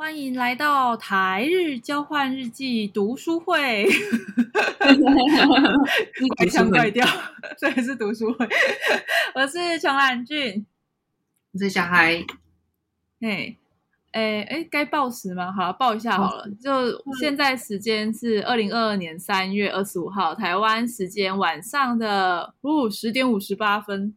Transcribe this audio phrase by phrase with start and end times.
[0.00, 3.86] 欢迎来到台日交换日记读书会。
[6.38, 7.06] 怪腔怪调，
[7.58, 8.48] 这也是读书会。
[9.34, 10.64] 我是琼兰俊，
[11.52, 12.24] 我是小孩。
[13.20, 13.58] 嘿，
[14.12, 15.52] 哎哎，该报时吗？
[15.52, 16.48] 好，报一下好了。
[16.58, 24.16] 就现在时间是二零二二年三月二十五号，台湾时间晚上的哦十点五十八分。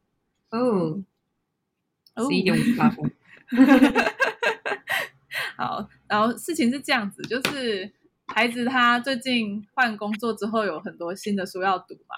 [0.49, 1.03] 哦，
[2.25, 3.11] 十一点五十八分。
[5.57, 7.91] 好，然后事情是这样子，就是
[8.27, 12.15] 孩子他最近换工作之后有很多新的书要读嘛，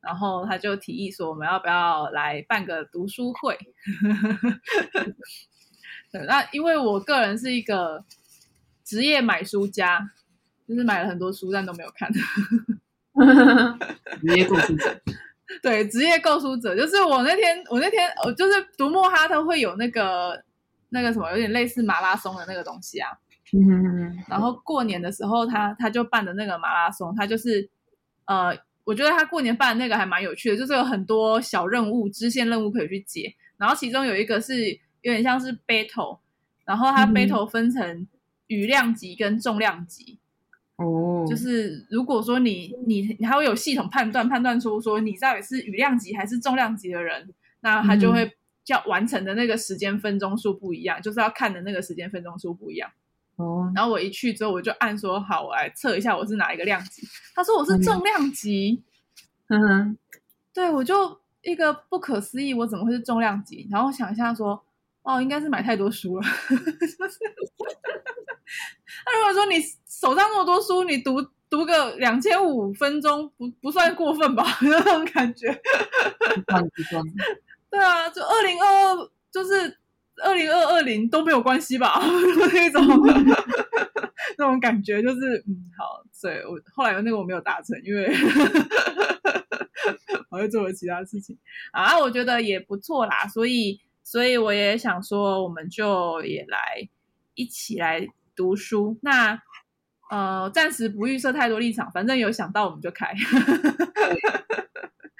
[0.00, 3.56] 然后他就提议说，我们要不要来办个读书会？
[6.10, 8.04] 对，那因为我个人是一个
[8.82, 10.10] 职业买书家，
[10.66, 12.10] 就是买了很多书，但都没有看。
[14.20, 15.00] 职业购书者，
[15.62, 20.42] 对，职业购书者，就是我那天，我那天，我就是读莫哈特会有那个。
[20.90, 23.10] 那个什么，有点类似马拉松的那个东西啊。
[23.52, 27.66] 嗯，然后过年的时候他，他他就办的那个马拉松，他就是，
[28.26, 28.54] 呃，
[28.84, 33.34] 我觉得他过年办的那个还蛮有趣的，就是有很多小任务、支线任务可以去解。
[33.56, 36.18] 然后其中有一个是有点像是 battle，
[36.66, 38.06] 然后他 battle 分成
[38.48, 40.18] 羽量级跟重量级。
[40.76, 48.30] 哦，就是如果说你你你还会有系统判断，判断出说你到底是羽量级还是重量级的人，那他就会。
[48.68, 52.90] 嗯要完成的那个时间分钟数不一样，就是要看的那个时间分钟数不一样。
[53.36, 57.06] 哦，然后我一去之后，我就按说好，我来测一下我是哪一个量级。
[57.34, 58.82] 他说我是重量级。
[59.48, 59.96] 嗯哼，
[60.52, 63.66] 对，我就一个不可思议，我怎么会是重量级？
[63.70, 64.62] 然后想一下说，
[65.02, 66.26] 哦，应该是买太多书了。
[69.06, 74.44] 那如果说你手上那么多书，你读读个两千五分钟，不不算过分吧？
[74.60, 75.48] 那种感觉。
[77.70, 79.78] 对啊，就二零二二，就是
[80.22, 82.00] 二零二二零都没有关系吧？
[82.52, 82.82] 那种
[84.38, 88.10] 那种感觉就是，嗯，好，所以我后来那个我没有达成，因为
[90.30, 91.36] 我又做了其他事情
[91.72, 96.88] 啊，我觉得也不错啦，所以所以我也想说，我们就也来
[97.34, 98.98] 一起来读书。
[99.02, 99.40] 那
[100.10, 103.14] 呃，暂时不预设太多立场，反正有想到我们就开。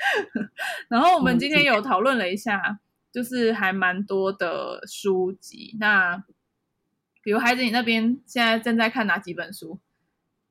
[0.89, 2.81] 然后我们今天有讨论了一下，
[3.13, 5.77] 就是还蛮多的书籍。
[5.79, 6.25] 那
[7.23, 9.79] 比如孩子，你那边现在正在看哪几本书？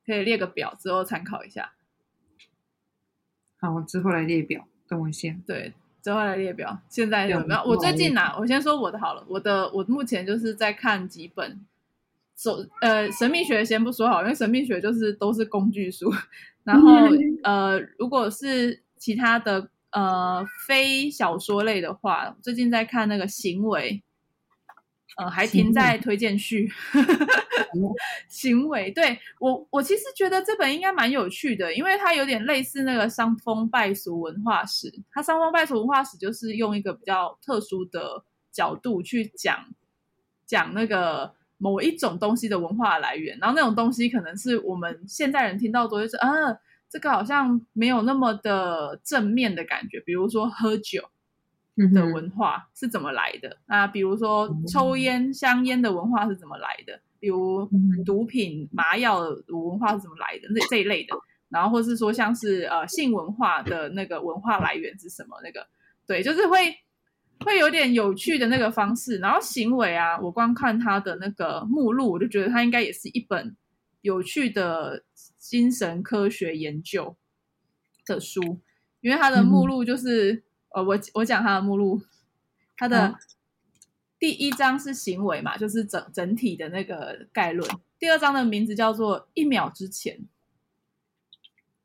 [0.05, 1.73] 可以列个表之后参考一下。
[3.59, 4.65] 好，我之后来列表。
[4.87, 5.35] 等我一下。
[5.45, 6.79] 对，之后来列表。
[6.87, 7.61] 现在有没有？
[7.63, 9.25] 我最近呢、啊，我先说我的好了。
[9.27, 11.65] 我的我目前就是在看几本，
[12.37, 16.09] 手呃神秘学先不说好，因为神秘学就是都是工具书。
[16.63, 17.09] 然后
[17.43, 19.69] 呃，如果是其他的。
[19.91, 24.03] 呃，非小说类的话，最近在看那个行为，
[25.15, 26.69] 呃，还停在推荐序。
[28.27, 34.93] 行为，对，我，我其实觉得这本应该蛮有趣的，因为它有点类似那个伤风败俗文化史。
[35.09, 39.65] 它伤风败俗文化史就是用一个比较特殊的角度去讲
[40.45, 46.29] 讲那个某一种东西的文化来源，然后那种东西可能是我们现代人听到多就是啊。
[46.89, 51.03] 这个好像没有那么的正面的感觉，比如说喝酒
[51.93, 53.49] 的文化是怎么来的？
[53.67, 56.99] 嗯、啊，比如说抽烟香烟的文化是怎么来的？
[57.19, 57.67] 比如
[58.05, 60.47] 毒品麻药的文化是怎么来的？
[60.51, 61.15] 那这一类的，
[61.49, 65.35] 然后或是说像是呃性文化的那个文化来源是什么？
[65.43, 65.67] 那个
[66.05, 66.73] 对，就是会
[67.43, 69.17] 会有点有趣的那个方式。
[69.17, 73.55] 然后行为啊，我光看它的那个目录，我就觉得它应该也是一本
[74.07, 75.03] 有趣的。
[75.39, 77.15] 精神科学研究
[78.05, 78.59] 的书，
[78.99, 82.01] 因为它的目录就是，嗯、呃，我我讲它的目录，
[82.75, 83.15] 它的
[84.19, 87.65] 第一章是行为嘛，就是整整体的那个概论。
[87.97, 90.19] 第二章的名字叫做一秒之前，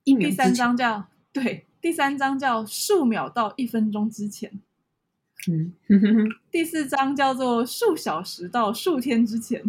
[0.02, 0.16] 一。
[0.16, 4.60] 第三章叫对，第三章叫数秒到一分钟之前。
[5.48, 5.72] 嗯，
[6.50, 9.62] 第四章叫做数小时到数天之前。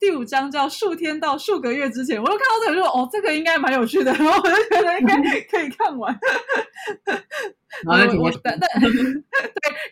[0.00, 6.14] 第五章叫数天到数个月之前，我就看到这个说哦，这个应该蛮有趣的，然 后我就觉得应该可以看完。
[7.84, 8.90] 然后我但但 对，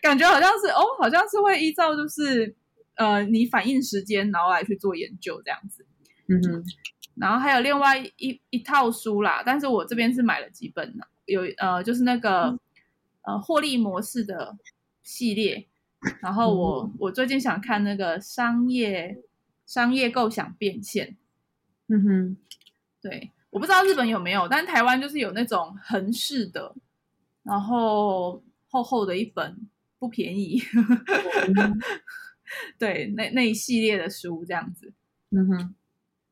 [0.01, 2.55] 感觉好像是哦，好像是会依照就是
[2.95, 5.85] 呃你反应时间，然后来去做研究这样子。
[6.27, 6.63] 嗯哼。
[7.15, 12.59] 然后还有另外一一套书啦，但是我这边是买了几本呢，有呃就是那个、嗯、
[13.23, 14.55] 呃获利模式的
[15.01, 15.67] 系列，
[16.21, 19.17] 然后我、嗯、我最近想看那个商业。
[19.65, 21.15] 商业构想变现，
[21.87, 22.37] 嗯哼，
[23.01, 26.75] 对，我不知道日本有没有，但台湾就是有那种横式的，
[27.43, 29.67] 然后厚厚的一本，
[29.99, 30.61] 不便宜，
[32.77, 34.91] 对，那那一系列的书这样子。
[35.31, 35.75] 嗯哼，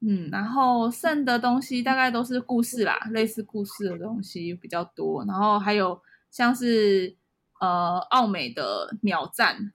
[0.01, 5.25] 嗯，然后剩的东西大概都是故事啦，类似故事的东西比较多。
[5.25, 6.00] 然后还有
[6.30, 7.16] 像是
[7.60, 9.74] 呃奥美的秒战，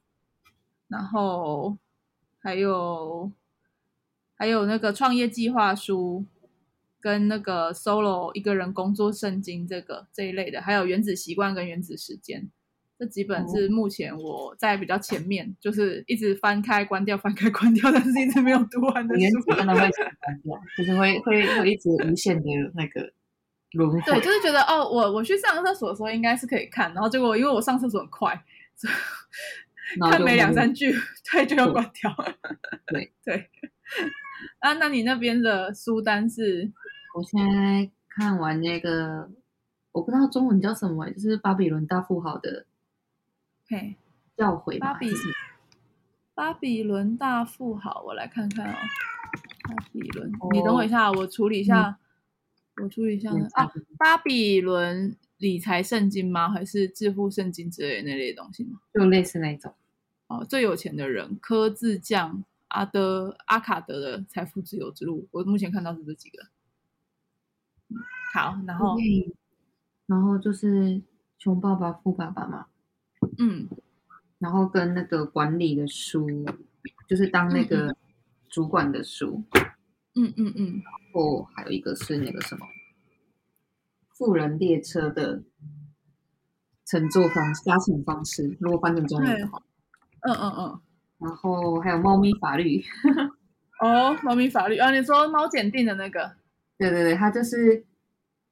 [0.89, 1.77] 然后
[2.39, 3.33] 还有
[4.37, 6.27] 还有那个创业计划书。
[6.99, 12.51] 跟那个 solo 一个人工作圣经这个这一类的，还有原子习惯跟原子时间，
[12.99, 19.21] 这几本是目前我在比较前面，哦、就是一直翻开关掉，翻开关掉，但是一直没有读完的书。
[19.21, 19.91] 原子真的会关
[20.43, 23.13] 掉，就是会会会一直无限的那个。
[24.05, 28.43] 对，就是觉得哦，我我去上厕所的时候应该是可以看，然后结果因为我上厕所很快，
[30.11, 30.93] 看没两三句，
[31.31, 32.13] 对，就要关掉。
[32.87, 33.49] 对对，
[34.61, 36.73] 啊，那你那边的书单是？
[37.15, 39.31] 我现在看完那个，
[39.93, 42.67] 我不知道中文叫什么，就是巴比伦大富豪的，
[43.69, 43.97] 嘿，
[44.37, 44.79] 教诲。
[44.79, 45.11] 巴比
[46.35, 48.77] 巴比伦大富豪，我来看看哦。
[49.69, 51.99] 巴比伦，哦、你等我一下，我处理一下，
[52.77, 53.49] 嗯、我处理一下呢。
[53.53, 56.51] 啊，巴比伦理财圣经吗？
[56.51, 58.81] 还是致富圣经之类的那类东西吗？
[58.93, 59.73] 就类似那种。
[60.27, 66.47] 哦，最有钱的人，科智将阿德阿卡德的财富自由之路，我目前看到是这几个。
[68.35, 68.97] 好，然后，
[70.07, 71.03] 然后就是
[71.39, 72.67] 穷爸爸富爸爸嘛，
[73.39, 73.69] 嗯，
[74.39, 76.29] 然后跟那个管理的书，
[77.09, 77.97] 就是当那个
[78.49, 79.43] 主管的书，
[80.15, 82.67] 嗯嗯嗯，然后还有一个是那个什么，
[84.11, 85.43] 富人列车的
[86.85, 89.63] 乘坐方加乘方式，如果翻成中文的话，
[90.23, 90.81] 嗯嗯嗯，
[91.19, 92.83] 然后还有猫咪法律，
[93.81, 96.33] 哦，猫咪法律啊，你说猫检定的那个。
[96.79, 97.85] 对对对，它就是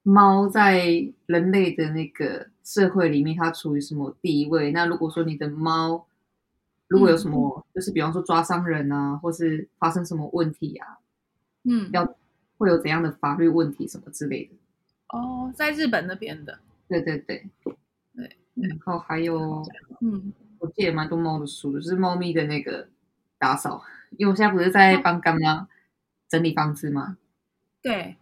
[0.02, 0.82] 猫在
[1.26, 4.70] 人类的那个社会里面，它处于什么地位？
[4.72, 6.06] 那如果说你的猫
[6.88, 10.98] 如果有什么，嗯、就是比方说抓伤人啊，或是发生什么问题啊，
[11.64, 12.16] 嗯，要
[12.56, 14.54] 会有怎样的法律问题什么之类的？
[15.08, 16.58] 哦，在日本那边的。
[16.88, 17.44] 对对对
[18.14, 19.62] 对，然后还有，
[20.00, 22.88] 嗯，我记得蛮多猫的书，就是猫咪的那个
[23.38, 23.82] 打扫，
[24.16, 25.68] 因为我现在不是在帮干妈
[26.28, 27.18] 整理房子吗？
[27.82, 28.16] 对，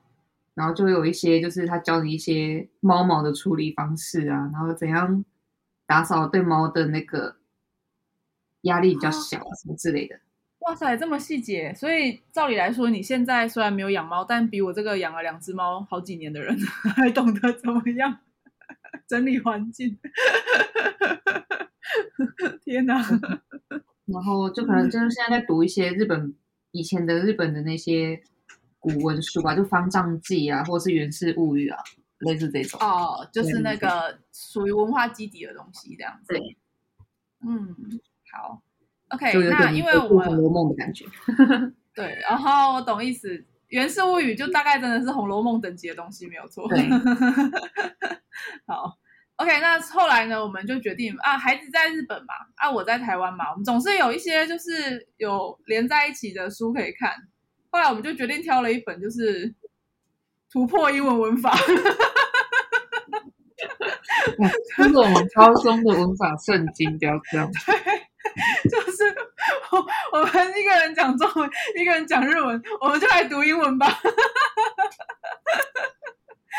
[0.54, 5.24] 然后就有一些，就是他教你一些猫毛的处理方式啊，然后怎样
[5.86, 7.36] 打扫对猫的那个
[8.62, 10.18] 压力比较小啊，什么之类的。
[10.60, 11.74] 哇塞，这么细节！
[11.74, 16.56] 所以照理来说，你现在虽然没有养猫，但比我这个养了两只猫好几年的人
[16.96, 18.18] 还懂得怎么样
[19.08, 19.98] 整理环境。
[22.64, 23.00] 天哪！
[24.06, 26.34] 然后就可能就是现在在读一些日本
[26.72, 28.22] 以前的日本的那些。
[28.84, 31.80] 古文书吧，就《方丈记》啊，或者是《源氏物语》啊，
[32.18, 32.80] 类似这种。
[32.80, 36.34] 哦，就是那个属于文化基底的东西，这样子。
[36.34, 36.58] 对，
[37.46, 37.68] 嗯，
[38.32, 38.60] 好
[39.10, 39.32] ，OK。
[39.50, 41.04] 那因为我们《红楼梦》的感觉。
[41.94, 43.28] 对，然后我懂意思，
[43.68, 46.68] 《源氏物语》就大概真的是《红楼梦》等级的东西，没有错。
[46.68, 46.82] 对。
[48.66, 48.98] 好
[49.36, 49.60] ，OK。
[49.60, 57.14] 那后来呢，我们就决定啊，孩子在日本嘛，啊，我在台湾嘛，我们总是有一些就是有连在一起的书可以看。
[57.70, 59.54] 后来我们就决定挑了一本，就是
[60.50, 61.56] 突破英文文法，
[64.76, 67.50] 这是我们高中的文法圣经，不要这样。
[67.64, 67.74] 对，
[68.70, 69.04] 就是
[69.70, 73.98] 我我们一个人讲中文，一个人讲日文，我们就来读英文吧。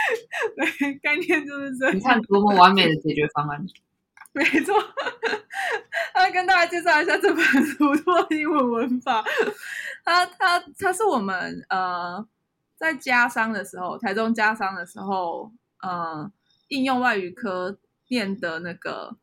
[0.58, 1.96] 对，概念就是这样。
[1.96, 3.66] 你看多么完美的解决方案。
[4.36, 4.74] 没错，
[6.16, 9.22] 那跟大家介绍一下这本《书破英文文法》。
[10.04, 12.28] 它它它是我们呃
[12.76, 16.32] 在家商的时候，台中家商的时候，呃
[16.70, 19.16] 应用外语科念的那个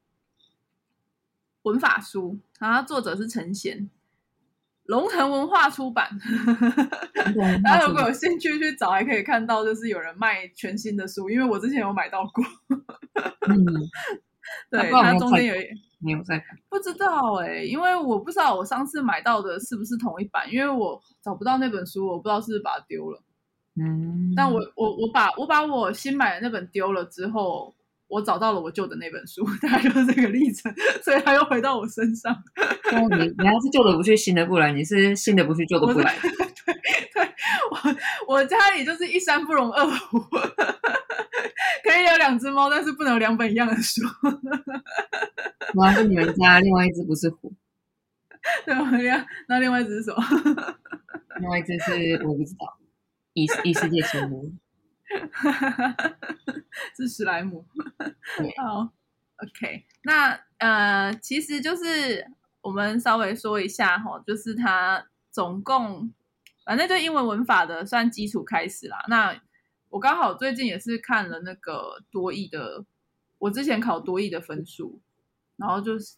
[1.62, 3.90] 文法书，然后作者是陈贤，
[4.90, 6.10] 龙腾文化出版。
[7.62, 12.44] 大家如果有兴趣去找，还可以看到就是有人卖全新的书，因为我之前有买到过。
[13.48, 13.56] 嗯
[14.68, 15.54] 对，它中间有
[16.00, 16.58] 没有在看？
[16.68, 23.22] 不知道哎、欸，因为我不知道我上次买到的是不是同一版，因为我找不到那本书，我不知道是不是把它丢了。
[23.80, 27.72] 嗯，但我我我把我把我新买的那本丢了之后，
[28.10, 30.70] 我找到了我旧的那本书， 大概就是这个历程，
[31.02, 32.32] 所以它又回到我身上。
[32.34, 36.14] 哦、你你要是旧的不去，新的不来；你是新的不去，旧的不来。
[36.20, 36.74] 对
[37.14, 37.34] 对，
[37.70, 40.18] 我我家里就是一山不容二虎。
[41.82, 44.02] 可以有两只猫，但是不能有两本一样的书。
[45.74, 47.52] 猫是你们家，另外一只不是虎。
[48.64, 50.22] 对，另那另外一只是什么？
[51.40, 52.76] 另外一只是我不知道，
[53.34, 54.52] 异异世界生物。
[56.96, 57.64] 是史莱姆。
[58.56, 58.92] 好
[59.36, 59.84] ，OK。
[60.04, 62.26] 那呃，其实就是
[62.60, 66.12] 我们稍微说一下哈，就是它总共
[66.64, 69.04] 反正就英文文法的算基础开始啦。
[69.08, 69.40] 那
[69.88, 72.84] 我刚好最近也是看了那个多义的，
[73.38, 75.00] 我之前考多义的分数，
[75.56, 76.16] 然后就是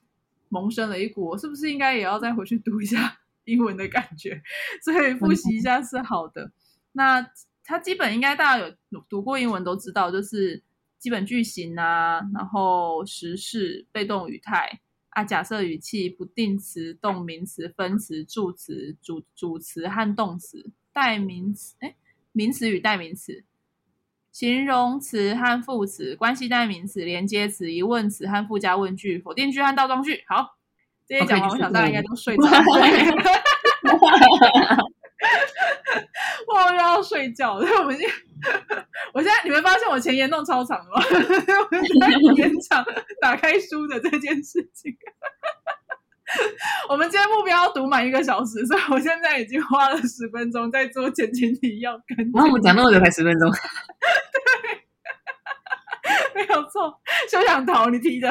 [0.48, 4.42] 萌生了一股，我是不是应该也要再回去读一下 英文的感觉？
[4.84, 6.44] 所以复习一下是好的。
[6.44, 6.52] 嗯、
[6.92, 7.30] 那
[7.64, 10.62] 它基本应该大家有读过英文都知道，就是
[10.98, 21.94] 基本句型啊，然后时事、被动语态啊、假设语气、不定词、动名词、分词、助词、主主词和动词、代名词，哎，
[22.32, 23.44] 名词与代名词。
[24.32, 30.24] 形容词和副词、关系代名词、连接词、疑问词和附加问句、否定句和倒装句。
[30.26, 30.56] 好，
[31.06, 32.58] 这些讲完，我想大家应该都睡着了。
[36.64, 37.72] 我又要睡觉所以。
[37.78, 38.14] 我们现在，
[39.14, 41.00] 我现在你们发现我前言弄超长了吗？
[41.70, 42.84] 我在延长
[43.20, 44.96] 打开书的这件事情。
[46.88, 52.16] 我们今天目标要读满一个小时，所以我现在已经花了十分钟在做前情提要跟。
[52.34, 53.48] 然后我们讲那么久才十分钟，
[56.34, 57.00] 对，没有错，
[57.30, 58.28] 休想逃，你提的。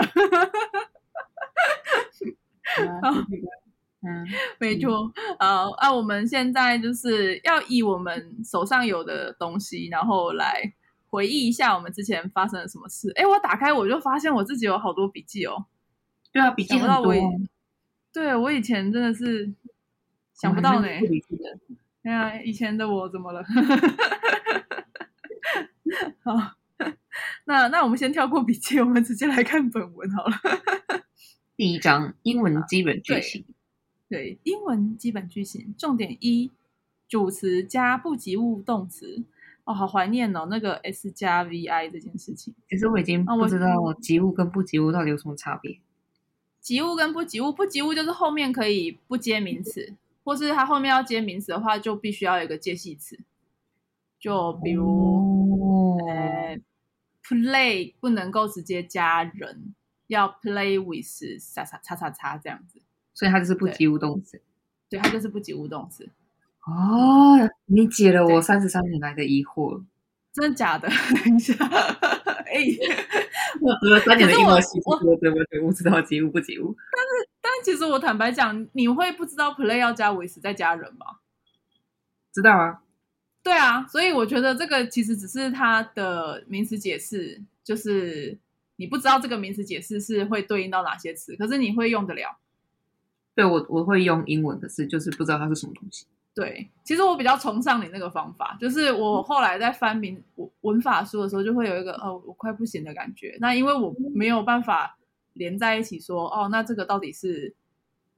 [4.08, 4.26] 嗯，
[4.60, 5.12] 没错。
[5.40, 10.74] 好，啊，我们现在就是要以我们手上有的东西，然后来
[11.08, 13.12] 回忆一下我们之前发生了什么事。
[13.16, 15.66] 哎，我打开我就发现我自己有好多笔记哦。
[16.32, 17.14] 对啊，笔记很多。
[18.12, 19.54] 对，我以前真的是
[20.34, 20.88] 想不到呢。
[22.04, 23.44] 对啊，以前的我怎么了？
[26.24, 26.56] 好，
[27.46, 30.32] 那那我们先跳过笔记，我们直接来看本文好了。
[31.56, 33.46] 第一章英文基本句型。
[34.12, 36.52] 对，英文基本句型，重点一，
[37.08, 39.24] 主词加不及物动词。
[39.64, 42.54] 哦，好怀念哦，那个 S 加 VI 这件事情。
[42.68, 45.80] 其实我已经不知道及物跟不及物到底有什么差别。
[46.60, 53.18] 及物跟不及物，不及物就是后面可以不接名词，或是它后面要接名词的话，就必须要有一个介系词。
[54.20, 56.60] 就比如，哦、呃
[57.24, 59.74] ，play 不能够直接加人，
[60.08, 62.82] 要 play with 叉叉叉叉叉这样子。
[63.22, 64.42] 所以它就是不及物动词。
[64.90, 66.10] 对，它就是不及物动词。
[66.66, 67.38] 哦，
[67.68, 69.84] 你解了我三十三年来的疑惑。
[70.34, 70.90] 真的假的？
[71.24, 71.54] 等一下，
[72.50, 72.66] 哎。
[73.62, 75.60] 我读了三年的英文系，我对不对？
[75.62, 76.76] 我知道及物不及物。
[76.92, 81.06] 但是，但其实我坦白讲，你会不知道 play 要加 with 再加人吗？
[82.34, 82.82] 知道啊。
[83.44, 88.40] 对啊，所以我觉得这个其实只是它的名词解释，就是
[88.78, 92.36] 你不知道这个名词解释是会对应到哪些词，可是你会用得了。
[93.34, 96.06] 对，我我会用英文，可是就是不知道它是什么东西。
[96.34, 103.38] 对，其实我比较崇尚你那个方法，就是我后来在翻名文文法书的时候，就会有一个哦，我快不行的感觉。
[103.40, 104.98] 那因为我没有办法
[105.34, 107.54] 连在一起说，哦，那这个到底是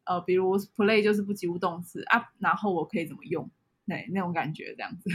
[0.05, 3.49] 呃，比如 play 就是不及物动词啊，然后我可以怎么用？
[3.85, 5.09] 那，那种感觉这样子。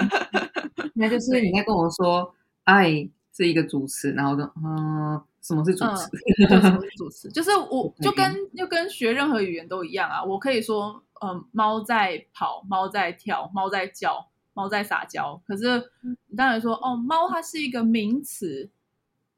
[0.94, 5.22] 那就是你在跟我说 I 是一个主词，然后就嗯。
[5.44, 6.08] 什么是主词？
[6.48, 7.28] 嗯、什么是 主词？
[7.30, 10.24] 就是我就跟就跟学任何语言都一样啊。
[10.24, 15.38] 我可以说，嗯，猫在跑，猫在跳，猫在叫，猫在撒娇。
[15.46, 18.70] 可是你当然说，哦，猫它是一个名词，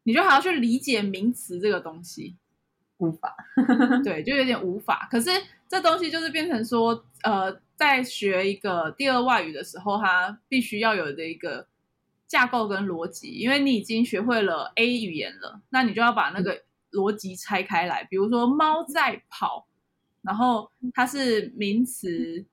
[0.05, 2.37] 你就还要去理解名词这个东西，
[2.99, 3.35] 无法。
[4.05, 5.09] 对，就有点无法。
[5.11, 5.29] 可是
[5.69, 11.67] 这东西就是变成说，呃，在学一个第二外语的时候，它必须要有的一个。
[12.27, 18.03] 架构跟逻辑，因为你已经学会了 A 语言了，那你就要把那个逻辑拆开来。
[18.05, 19.69] 比如说，猫在跑，
[20.23, 22.45] 然后它是名词，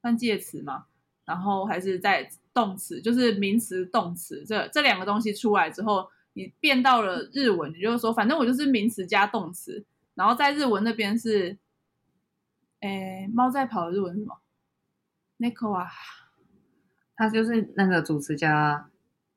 [0.00, 0.86] 算介词吗？
[1.24, 11.58] 然后还是在动词，就是名词、动词这这两个东西出来之后，你变到了日文，你就说，反正我就是名词加动词，然后在日文那边是，
[12.80, 14.40] 诶，猫在跑的日文是什么？
[15.38, 15.88] 猫啊。
[17.16, 18.88] 它就是那个主词加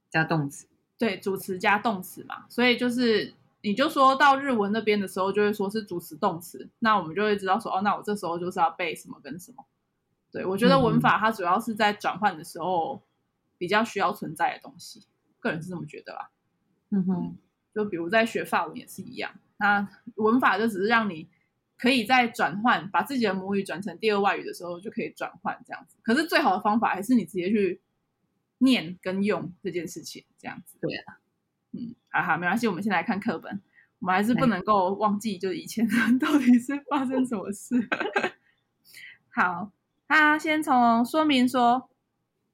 [0.10, 0.68] 加动词，
[0.98, 9.66] 对，主词加动词嘛，所以就是你就说到日文那边的时候，就会说是主词动词，那我们就会知道说，哦，那我这时候就是要背什么跟什么。
[10.32, 13.02] 对，我觉得文法它主要是在转换的时候
[13.58, 15.06] 比较需要存在的东西，
[15.40, 16.30] 个人是这么觉得啦。
[16.90, 17.38] 嗯哼，
[17.74, 21.28] 就比如在学法文也是一样，那文法就只是让你。
[21.78, 25.98] 可以在转换，把自己的母语转成第二外语的时候，就可以转换这样子。
[26.02, 27.82] 可是最好的方法还是你直接去
[28.60, 30.78] 念跟用这件事情，这样子。
[30.80, 31.20] 对啊，
[31.74, 32.68] 嗯，好好，没关系。
[32.68, 33.62] 我们先来看课本，
[34.00, 35.86] 我们还是不能够忘记，就以前
[36.18, 37.76] 到底是发生什么事。
[39.30, 39.72] 好，
[40.08, 41.90] 他先从说明说，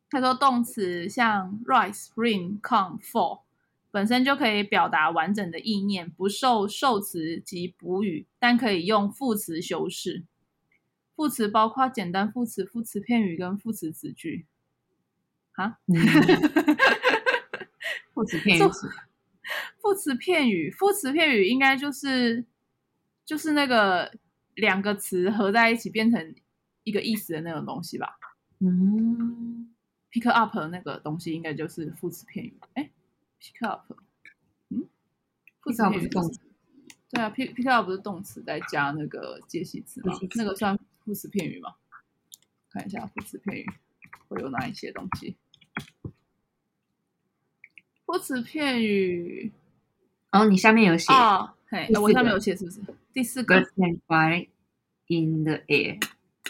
[0.09, 3.41] 他说动词像 rise、spring、come、fall，
[3.91, 10.23] 本身就可以表达完整的意念，不受受词及补语，但可以用副词修饰。
[11.13, 14.45] 副词包括简单副词、副词片语跟副词子句。
[15.51, 15.77] 啊？
[18.13, 18.61] 副词片语？
[19.81, 20.71] 副词片语？
[20.71, 22.45] 副词片语应该就是
[23.25, 24.13] 就是那个
[24.55, 26.33] 两个词合在一起变成
[26.83, 28.17] 一个意思的那种东西吧？
[28.59, 29.69] 嗯
[30.11, 32.57] ，pick up 的那个东西应该就是副词片语。
[32.75, 32.89] 哎。
[33.41, 33.91] Pick up，
[34.69, 34.87] 嗯，
[35.61, 36.39] 副词不是动词，
[37.09, 40.13] 对啊，pick pick up 不是动词，再加那个介系词嘛？
[40.35, 41.73] 那个算副词片语吗？
[42.69, 43.65] 看一下副词片语
[44.27, 45.35] 会有哪一些东西。
[48.05, 49.51] 副词片语，
[50.31, 52.79] 哦，你下面有写哦，嘿，我下面有写是不是？
[53.11, 53.55] 第四个。
[53.55, 54.47] Birds can fly
[55.07, 55.99] in the air。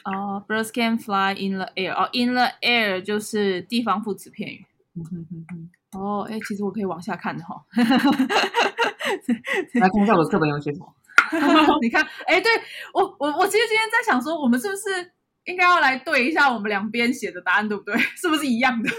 [0.03, 1.93] 哦，Birds can fly in the air。
[1.93, 4.65] 哦，in the air 就是地方副词片语。
[4.95, 5.71] 嗯哼哼哼。
[5.97, 7.55] 哦，哎，其实我可以往下看的哈。
[9.73, 10.95] 来看一下我的课本有写什么。
[11.81, 12.51] 你看，哎，对
[12.93, 15.11] 我我我其实今天在想说，我们是不是
[15.45, 17.97] 应该要来对一下我们两边写的答案，对不对？
[18.15, 18.89] 是不是一样的？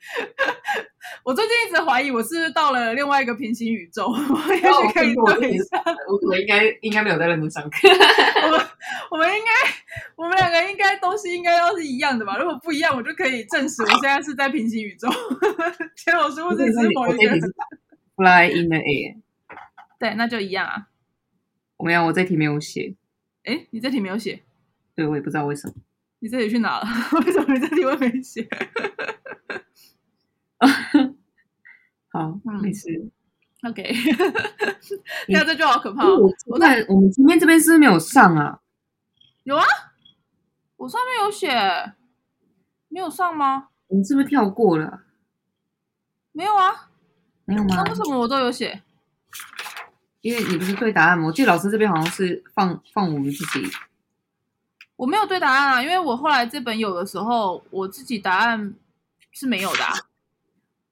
[1.24, 4.06] 我最近一直怀疑，我是到了另外一个平行宇宙？
[4.08, 5.82] 我也许可以对一下。
[6.08, 7.88] 我我应该应该没有在认真上课。
[8.46, 8.66] 我们
[9.10, 9.50] 我们应该
[10.16, 12.38] 我们两个应该东西应该要是一样的吧？
[12.38, 15.08] 如果不一样，我就可以证实我现在是在平行宇宙。
[15.96, 17.30] 天老师，我这是某一个
[18.16, 19.16] fly in the air。
[19.98, 20.86] 对，那就一样啊。
[21.76, 22.94] 我没有，我这题没有写。
[23.44, 24.42] 哎，你这题没有写？
[24.94, 25.74] 对，我也不知道为什么。
[26.20, 26.86] 你这题去哪了？
[27.24, 28.46] 为什么你这题会没写？
[32.12, 33.10] 好，没事。
[33.62, 33.94] OK，
[35.28, 36.18] 那这就好可怕哦。
[36.46, 38.60] 我在我们今天这边是不是没有上啊？
[39.44, 39.64] 有啊，
[40.76, 41.94] 我上面有写，
[42.88, 43.68] 没有上吗？
[43.88, 45.02] 我们是不是跳过了？
[46.32, 46.88] 没有啊，
[47.44, 47.76] 没有吗？
[47.76, 48.82] 那为什么我都有写？
[50.22, 51.26] 因为你不是对答案吗？
[51.26, 53.70] 我记得老师这边好像是放放我们自己。
[54.96, 58.74] 我没有对答案啊，因为我后来这本有的时候我自己答案
[59.32, 59.92] 是没有的啊。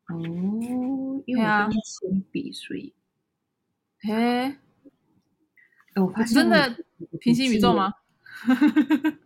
[0.09, 2.94] 哦，因为我跟铅笔，所以，
[4.01, 4.57] 嘿，
[5.97, 6.77] 我发现真的
[7.21, 7.92] 平行宇宙吗？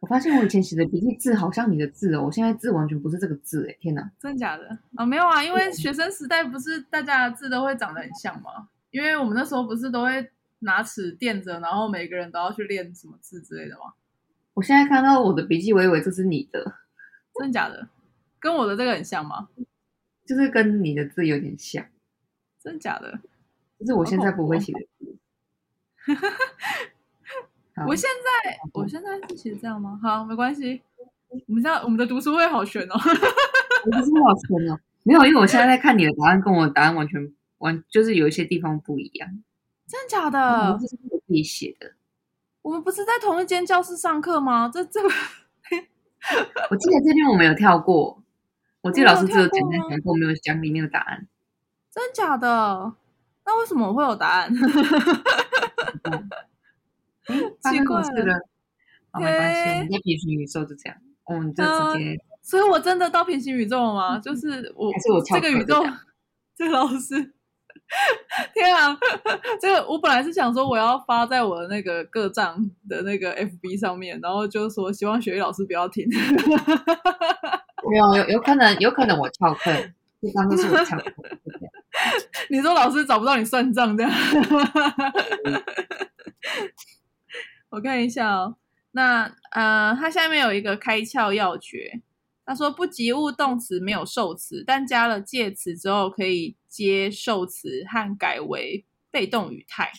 [0.00, 4.10] 我发现我以前写的笔记字好像你的字哦，我现在字完全不是这个字哎，天哪！
[4.18, 4.78] 真的假的？
[4.96, 8.68] 啊，没有啊，因为学生时代不是大家的字都会长得很像吗？
[8.90, 10.30] 因为我们那时候不是都会
[10.60, 13.92] 拿尺垫着，然后每个人都要去练什么字之类的吗？
[14.54, 16.64] 我现在看到我的笔记，我以为这是你的，
[17.38, 17.86] 真的假的？
[18.40, 19.48] 跟我的这个很像吗？
[20.26, 21.84] 就是跟你的字有点像，
[22.62, 23.20] 真的假的？
[23.78, 25.16] 就是我现在不会写的字。
[27.86, 29.98] 我现在我现在是写这样吗？
[30.02, 30.82] 好，没关系。
[31.28, 32.94] 我们这样我们的读书会好悬哦。
[32.94, 34.78] 我读书会好悬哦。
[35.02, 39.28] 没有，因为我现在在看你的答案，跟我的答案完全完，就是有一些地方不一样。
[39.88, 40.78] 真的假的？
[40.80, 41.94] 这是我自己写的。
[42.62, 44.70] 我们不是在同一间教室上课吗？
[44.72, 45.00] 这这。
[45.02, 48.19] 我记得这边我没有跳过，
[48.82, 51.26] 我记得老师只有简单讲过，没有讲里面的答案。
[51.90, 52.94] 真的假的？
[53.44, 54.50] 那为什么我会有答案？
[57.26, 58.40] 奇怪了。
[59.12, 62.18] 好，没关系，在平行宇宙就这样，我们就直接。
[62.42, 64.18] 所以我真的到平行宇宙了吗？
[64.18, 65.84] 就是我，是我这个宇宙，
[66.56, 67.34] 这个老师。
[68.54, 68.96] 天啊，
[69.60, 76.08] 这个我本来是想说我要发在我的那个各账的那个 FB 上面，然后就说希望雪莉老师不要听。
[77.88, 79.72] 没有，有有可能，有可能我翘课，
[80.20, 81.12] 这刚刚是我翘课。
[82.50, 84.12] 你说老师找不到你算账这样？
[87.70, 88.56] 我看一下哦，
[88.92, 92.00] 那呃，它下面有一个开窍要诀。
[92.46, 99.92] 他说：“不及物动词没有受词，但加了介词之后可以接受词和改为被动语态。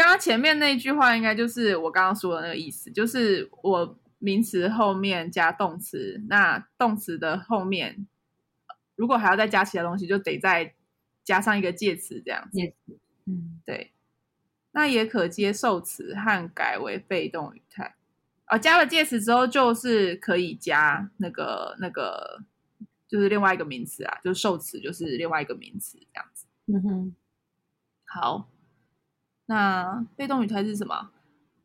[0.00, 8.06] 刚刚前面那句话应该就是我刚刚说的那个意思，就是我名词后面加动词，那动词的后面
[8.96, 10.74] 如果还要再加其他东西，就得再
[11.22, 12.56] 加上一个介词这样子。
[12.56, 12.72] Yes.
[13.26, 13.92] 嗯，对。
[14.70, 17.96] 那也可接受词和改为被动语态。”
[18.48, 22.40] 啊，加了介词之后，就是可以加那个那个，
[23.06, 26.46] 就是另外一个名词啊，就是受词，就是另外一个名词这样子。
[26.66, 27.14] 嗯哼，
[28.06, 28.48] 好，
[29.50, 31.10] 那被动语态是什么？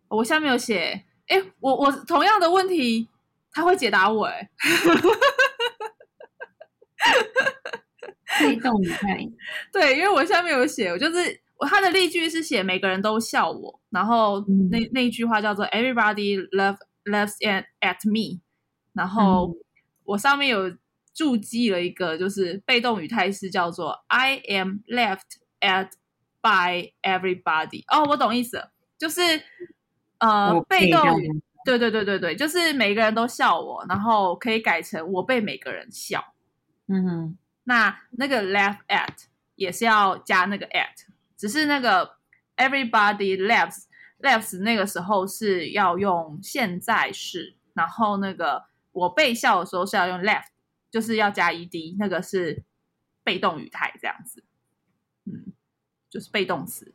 [0.07, 3.07] 我下面有写，哎，我我同样的问题，
[3.51, 4.49] 他会解答我，哎，
[8.41, 9.19] 被动语态，
[9.71, 11.39] 对，因为我下面有写，我就是。
[11.57, 18.41] 我他的例句是写每个人都笑我，然后那、嗯、那一句话叫做 Everybody love loves at at me，
[18.91, 19.55] 然后
[20.03, 20.69] 我上面有
[21.13, 25.91] 注记了一个，就是被动语态是叫做 I am laughed at
[26.45, 27.83] by everybody。
[27.87, 29.21] 哦，我懂意思了，就是
[30.19, 36.23] 呃，被动语，对对对对对，就是每个人都笑我，然后可以改成我被每个人笑。
[36.87, 42.17] 嗯哼，那那个 laugh at 也是要加那个 at，只是那个
[42.57, 43.85] everybody laughs
[44.19, 50.45] laughs 那个时候是要用现在式，然后那个我被笑的时候是要用 laugh，
[50.91, 52.63] 就是要加 ed，那个是
[53.23, 54.44] 被动语态这样子，嗯，
[56.15, 56.89] 就是被动词。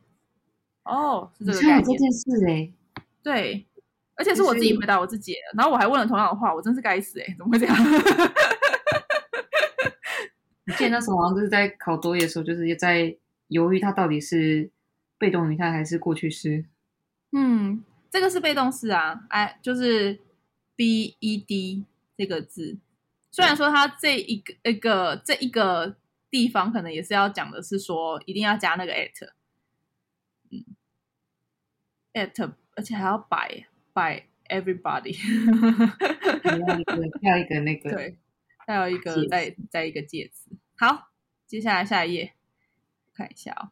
[0.83, 1.83] 哦，是这个概念。
[1.83, 2.73] 这件事哎，
[3.21, 3.67] 对，
[4.15, 7.77] 而且是我自己回答我自己，然后我还问了同样的话，我真是该死哎，怎么会这样？
[10.65, 13.15] 我记得那时候好像就是在考多益的时候，就是在
[13.49, 14.71] 犹豫它到底是
[15.19, 16.65] 被动语态还是过去式。
[17.31, 20.19] 嗯，这个是被动式啊，哎，就是
[20.75, 21.85] b e d
[22.17, 22.79] 这个字。
[23.29, 25.95] 虽然说它这一个一个这一个
[26.31, 29.29] 地方可能也是要讲的是说一定要加那个 at，
[30.49, 30.65] 嗯
[32.13, 35.13] ，at，而且还要 by by everybody，
[36.65, 38.17] 要一个要一个那个对。
[38.67, 41.09] 还有一个再再一个介词，好，
[41.47, 42.33] 接下来下一页，
[43.13, 43.71] 看一下哦。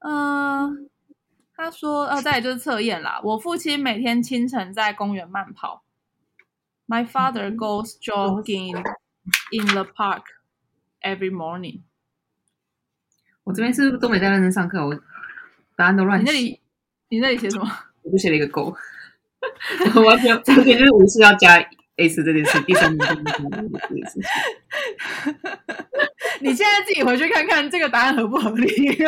[0.00, 0.76] 嗯、呃，
[1.54, 3.20] 他说，呃，再来就是测验啦。
[3.22, 5.84] 我父亲每天清晨在公园慢跑。
[6.88, 8.74] My father goes jogging
[9.52, 10.24] in the park
[11.02, 11.82] every morning。
[13.44, 14.86] 我这边是不是都没在认真上课？
[14.86, 14.94] 我
[15.76, 16.32] 答案都乱写。
[16.32, 16.60] 你那里，
[17.08, 17.66] 你那里写什么？
[18.02, 18.74] 我就写了一个勾。
[20.04, 21.64] 完全，完全就是无视要加。
[22.00, 23.24] S 这件事，第三名这件
[24.06, 24.22] 事情。
[26.38, 28.68] 你现在自己回去看看这个答案合不合理？
[28.96, 29.04] 这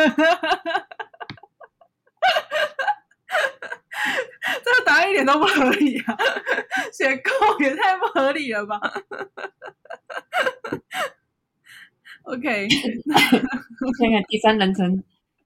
[4.77, 6.17] 个答案一点都不合理啊！
[6.91, 8.77] 写够也太不合理了吧
[12.41, 12.67] ？OK，
[13.99, 15.03] 看看第三人称，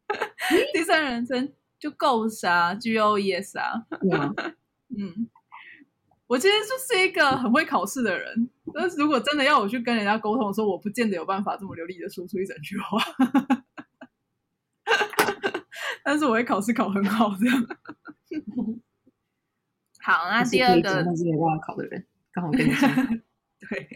[0.74, 3.86] 第三人称就 goes 啊，G O E S 啊，
[4.98, 5.30] 嗯。
[6.28, 12.98] 我其实就是一个很会考试的人，但是如果真的要我去跟人家沟通的时候，我不见得有办法这么流利的说出一整句话。
[16.04, 17.64] 但是我会考试考很好，这样。
[20.02, 22.04] 好，那第二个是没办法考的人，
[22.34, 22.90] 刚好跟你说。
[23.70, 23.88] 对，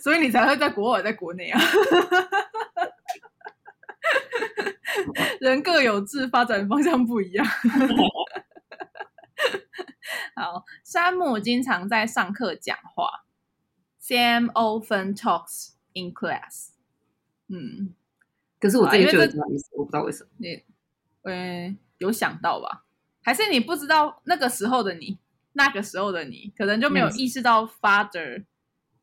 [0.00, 1.60] 所以你才会在国外，在国内啊。
[5.40, 7.46] 人各有志，发展方向不一样。
[10.34, 13.24] 好，山姆经常在上课讲话。
[14.00, 16.70] Sam often talks in class。
[17.48, 17.94] 嗯，
[18.58, 20.30] 可是我这个就不好意思，我不知道为什么。
[20.38, 20.64] 你，
[21.22, 22.84] 呃，有想到吧？
[23.22, 25.18] 还是你不知道那个时候的你，
[25.52, 28.44] 那个时候的你，可能就没有意识到 father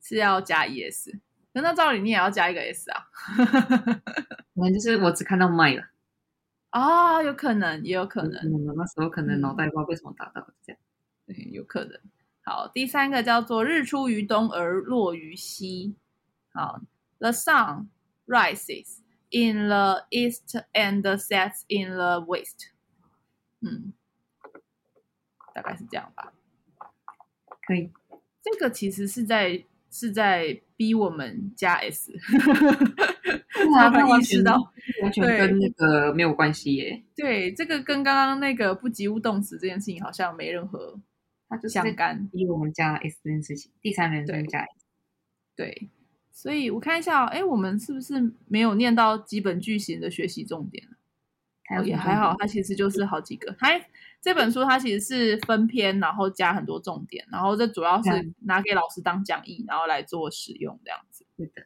[0.08, 1.12] 是要加 es。
[1.52, 3.08] 可那照理你也要加一个 s 啊？
[4.54, 5.88] 可能就是我只看到 my 了。
[6.70, 8.32] 啊、哦，有可能，也有可能。
[8.76, 10.80] 那时候可能脑袋不知道为什么打到这样。
[11.26, 12.00] 对，有可能。
[12.44, 15.96] 好，第三个叫做“日出于东而落于西”。
[16.54, 16.82] 好
[17.18, 17.88] ，The sun
[18.28, 19.00] rises
[19.32, 22.68] in the east and sets in the west。
[23.62, 23.94] 嗯，
[25.56, 26.34] 大概是这样吧。
[27.66, 27.92] 可以。
[28.44, 32.12] 这个其实是在是在逼我们加 s。
[33.74, 34.58] 他意识到
[35.02, 37.02] 完全跟那个没有关系耶。
[37.16, 41.00] 对，这个跟刚刚那个不及物动词这件事情好像没任何
[41.70, 42.30] 相干。
[42.34, 44.86] 因为我们加 s 这件事情，第三人称加 s。
[45.56, 45.90] 对，
[46.32, 50.86] 所以我看一下，哎，我们是不是没有念到基本句型的学习重点？
[51.68, 53.56] 还有也还好，它其实就是好几个。
[53.58, 53.70] 它
[54.26, 58.10] 这本书它其实是分篇，然后加很多重点，然后这主要是
[58.40, 61.28] 拿给老师当讲义，然后来做使用这样子。
[61.38, 61.62] 对的。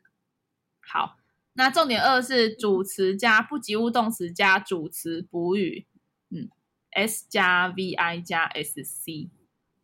[0.81, 1.15] 好。
[1.53, 5.85] 那重点二是主词加不及物动词加主词补语，
[6.29, 6.49] 嗯
[6.91, 9.29] ，S 加 VI 加 SC，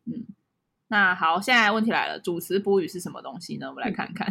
[0.06, 0.26] 嗯，
[0.88, 3.70] 那好，现在问题来了，主词补语是什么东西呢？
[3.70, 4.28] 我们来看看。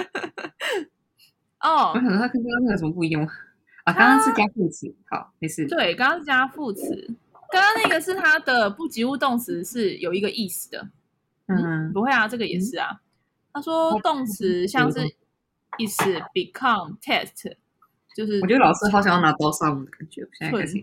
[1.60, 3.26] 哦，我想说它跟刚刚那个有什么不一样
[3.84, 3.92] 啊？
[3.92, 5.66] 刚刚是加副词，好，没事。
[5.66, 7.14] 对，刚刚是加副词，
[7.50, 10.88] 刚刚那个是它的不及物动词是有一个意思的，
[11.46, 13.00] 嗯，嗯不会啊，这个也是啊。
[13.52, 15.00] 他说动词像是。
[15.78, 15.96] is
[16.34, 17.50] become test，
[18.14, 20.20] 就是我觉得老师好想要拿刀杀我的感觉。
[20.38, 20.76] 现在开始，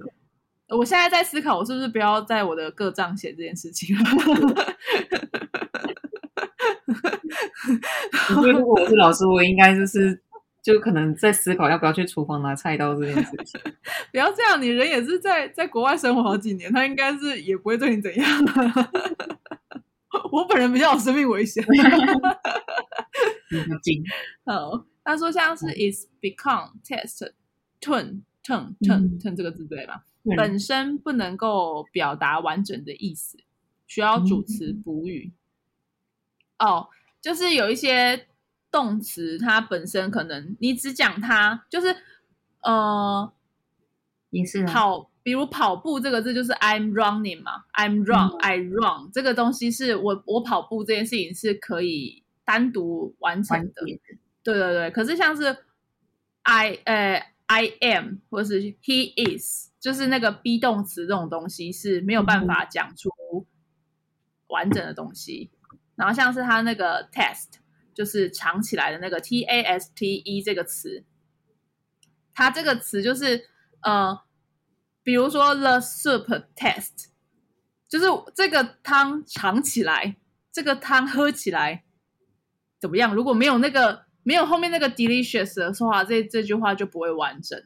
[0.70, 4.04] 我现在在思考，我是不是不要在我的个账写这件事情了？
[8.36, 10.20] 我觉得如果我是老师，我应该就是
[10.62, 13.60] 就可能在思考要不要去厨房拿菜刀这件事情。
[14.12, 18.28] 不要这样，你人也是在在国外生活好几年，他应该是也不会对你怎样。
[20.32, 21.64] 我本人比较有生命危险。
[23.82, 24.04] 金
[24.46, 27.32] 哦，他说像是 is become test
[27.82, 30.04] turn turn turn turn 这个字对吧？
[30.24, 33.38] 嗯、本身不能够表达完整的意思，
[33.88, 35.32] 需要主词补语。
[36.58, 36.90] 嗯、哦，
[37.22, 38.28] 就是有一些
[38.72, 41.96] 动词，它本身可能你只讲它，就是
[42.62, 43.32] 呃，
[44.30, 53.84] 也是跑，比如跑步这个字就是 I'm running 嘛，I'm run、嗯、I run 这个东西是我我跑步这件事情是可以单独完成的。
[54.42, 55.56] 对对对，可是像是
[56.44, 63.10] I 呃 I am 或是 He is，就是那个 be 动词这种东西是没有办法讲出
[64.48, 65.52] 完整的东西。
[65.72, 67.60] 嗯、然后像是他那个 test，
[67.94, 71.04] 就是藏起来的那个 T A S T E 这个词，
[72.34, 73.46] 它这个词就是
[73.82, 74.20] 呃，
[75.04, 77.08] 比如说 the soup test，
[77.88, 80.18] 就是这个汤藏起来，
[80.52, 81.84] 这个汤喝起来
[82.80, 83.14] 怎么样？
[83.14, 84.08] 如果没有那个。
[84.22, 87.60] 没有后面那个 delicious 的话，这这句话就不会完整。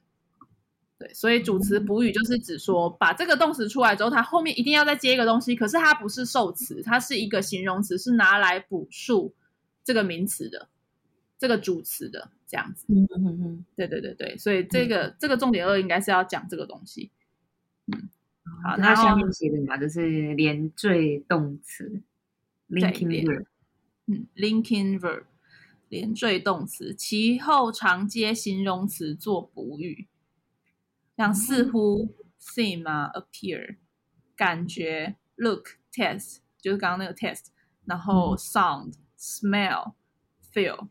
[0.97, 9.33] 对，所以主词补语就是指说，把这个动词出来之后，它后面一定要再接一个东西，可是它不是受词，它是一个形容词，是拿来补述
[9.83, 10.69] 这个名词的，
[11.37, 12.85] 这个主词的这样子。
[12.89, 17.11] 嗯嗯嗯，对对对对，所以这个、嗯、这个重点二应该是要讲这个东西。
[17.87, 18.09] 嗯，
[18.63, 22.01] 好，那下面写的嘛，就是连缀动词
[22.69, 23.45] ，linking verb，
[24.07, 25.25] 嗯，linking verb。
[25.89, 30.07] 连缀动词，其后常接形容词做补语，
[31.15, 33.75] 像似乎、嗯、seem 啊，appear，
[34.35, 37.49] 感觉，look，test，就是刚刚那个 test，
[37.85, 39.93] 然后 sound、嗯、smell、
[40.53, 40.89] feel，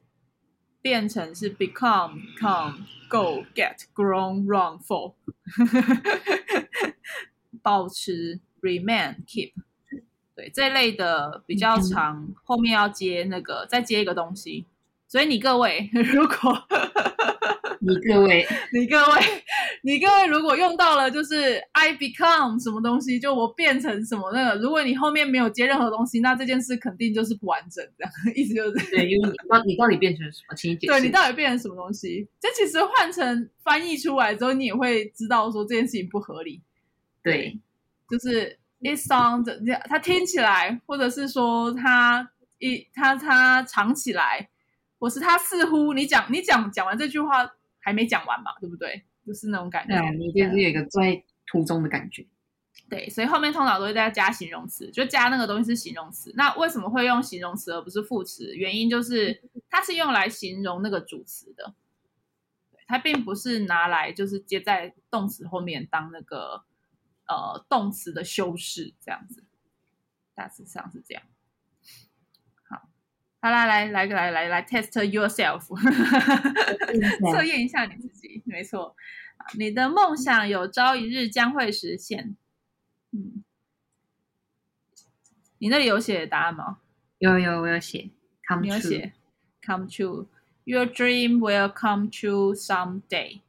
[0.80, 5.14] 变成是 become、come、go、get、grown、run、fall，
[7.60, 9.52] 保持，remain、keep，
[10.34, 14.66] 对，这类的比较长，嗯、后面要接那个，再接一个东西。
[15.06, 16.66] 所以你各位，如果
[17.84, 19.20] 你各位，你各位，
[19.82, 30.54] 你各位，如果用到了就是 I become 什么东西，就我变成什么那个，如果你后面没有接任何东西，那这件事肯定就是不完整，这样意思就是对，因为你到你到底变成什么？
[30.54, 30.92] 请你解释。
[30.92, 32.28] 对，你到底变成什么东西？
[32.38, 36.62] 这其实换成翻译出来之后，你也会知道说这件事情不合理。
[37.20, 37.58] 对，
[38.08, 39.44] 就是 it sounds
[39.88, 44.48] 它听起来，或者是说它一它它藏起来。
[45.00, 47.44] 我是他，似乎你讲你讲讲完这句话
[47.82, 49.04] 还没讲完嘛，对不对？
[49.26, 52.26] 就是那种感觉，对，你就是有一个在途中的感觉。
[52.88, 56.32] 对，所以后面通常都会再加形容词，就加那个东西是形容词。
[56.36, 58.54] 那为什么会用形容词而不是副词？
[58.56, 61.74] 原因就是它是用来形容那个主词的，
[62.86, 66.64] 它并不是拿来就是接在动词后面当那个
[67.28, 69.44] 呃动词的修饰这样子，
[70.34, 71.22] 大致上是这样。
[73.44, 75.66] 好啦，来来来来来来 test yourself，
[77.32, 78.40] 测验一下你自己。
[78.46, 78.94] 没错，
[79.58, 82.36] 你的梦想有朝一日将会实现。
[83.10, 83.42] 嗯，
[85.58, 86.78] 你那里有写答案吗？
[87.18, 88.10] 有有，我有写。
[88.48, 89.12] Come 有写
[89.60, 90.28] come true。
[90.62, 93.40] Your dream will come true someday。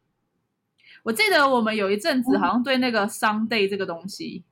[1.03, 4.43] 我记得我们有一阵子好像对那个 someday 这个东西，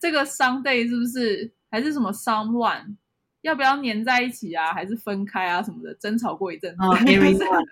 [0.00, 1.52] 这个 someday 是不是？
[1.72, 2.96] 还是什么 someone
[3.42, 4.72] 要不要粘在一起啊？
[4.72, 5.62] 还是分开啊？
[5.62, 6.82] 什么的，争吵过一阵子。
[6.82, 7.62] Oh, everyone 啊，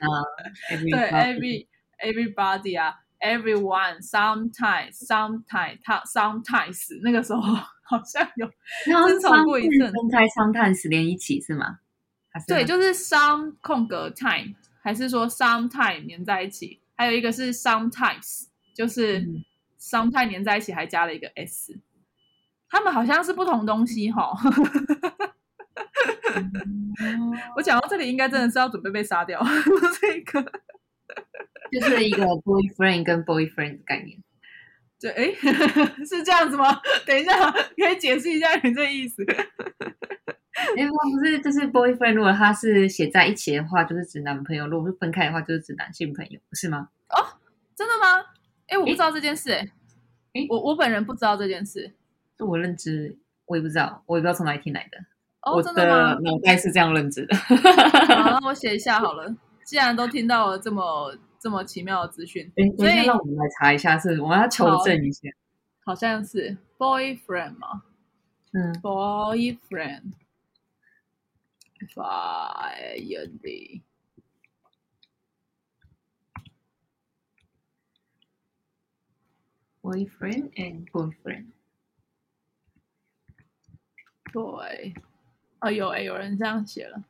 [0.91, 1.67] 对，every
[2.01, 8.47] everybody 啊，everyone，sometimes，sometimes，他 sometimes 那个时候好像有
[8.87, 9.93] 争吵过一阵。
[9.93, 11.81] 分开 sometimes 连一起是吗？
[12.47, 16.81] 对，就是 some 空格 time，还是说 sometime 黏在一起？
[16.95, 19.27] 还有一个是 sometimes，就是
[19.81, 21.77] sometime 黏在一起还加了一个 s。
[22.71, 24.33] 他们好像是不同东西哈，
[27.57, 29.41] 我讲到这里应该真的是要准备被杀掉，
[30.01, 30.43] 这个
[31.73, 34.19] 就是一个 boyfriend 跟 boyfriend 的概念。
[35.01, 35.33] 对，哎，
[36.05, 36.81] 是这样子吗？
[37.07, 39.25] 等一下，可以解释一下你这意思？
[40.77, 46.89] 因为不是，就是 boyfriend，如果他是写在一起的话，就是指男朋友；如果是分开的话，就是指男性朋友，不是吗？
[47.11, 47.39] 哦，
[47.77, 48.25] 真的吗？
[48.67, 49.71] 哎，我不知道这件事，哎，
[50.49, 51.93] 我我本人不知道这件事。
[52.37, 54.99] 就我认知，我也不知道，我也不知道从哪里听来的。
[55.43, 56.15] 哦，的吗？
[56.21, 57.37] 脑袋是这样认知的。
[57.37, 59.35] 好，那 我写一下好了。
[59.65, 65.29] 既然都听到了这么这么奇妙的资讯，哎，所以让我们来查一下，是我们要求证一下。
[65.85, 67.83] 好，好像是 boyfriend 吗？
[68.53, 70.13] 嗯，boyfriend，
[71.95, 73.83] 发音的。
[79.83, 81.53] boyfriend and boyfriend。
[85.59, 87.03] 啊，有哎，有人这样写了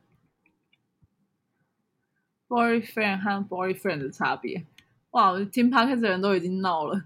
[2.47, 4.65] ，boyfriend 和 boyfriend 的差别。
[5.11, 7.05] 哇，我听 podcast 的人都已经闹了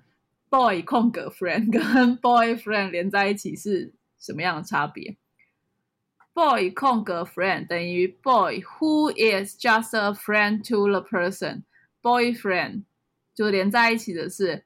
[0.49, 5.17] ，boy 空格 friend 跟 boyfriend 连在一起是什么样的差别
[6.33, 12.83] ？boy 空格 friend 等于 boy who is just a friend to the person，boyfriend
[13.35, 14.63] 就连在一起的是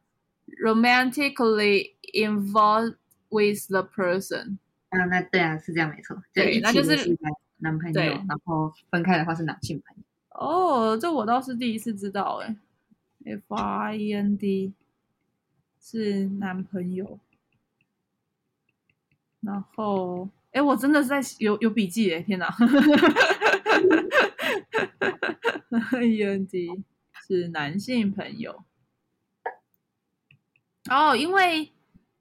[0.63, 2.97] romantically involved
[3.29, 4.59] with the person。
[4.89, 6.21] 啊，那对啊，是这样没错。
[6.33, 7.17] 对，那就是
[7.57, 10.03] 男朋友，然后分开的话是男性朋友。
[10.29, 12.55] 哦，这我倒是第一次知道，哎。
[13.25, 14.71] F I N D
[15.81, 17.19] 是男朋友，
[19.41, 22.47] 然后哎，我真的是在有有笔记哎，天哪
[26.01, 26.69] ！E N D
[27.27, 28.63] 是男性朋友，
[30.89, 31.73] 哦，因为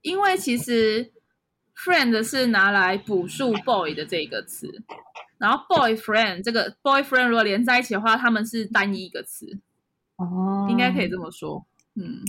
[0.02, 1.12] 因为其实
[1.76, 4.82] friend 是拿来补述 boy 的这个词，
[5.38, 9.58] 然后 boyfriend 这个 boyfriend 如果连在一起的话，他们是单一一个词。
[10.16, 12.24] 哦，应该可以这么说，嗯，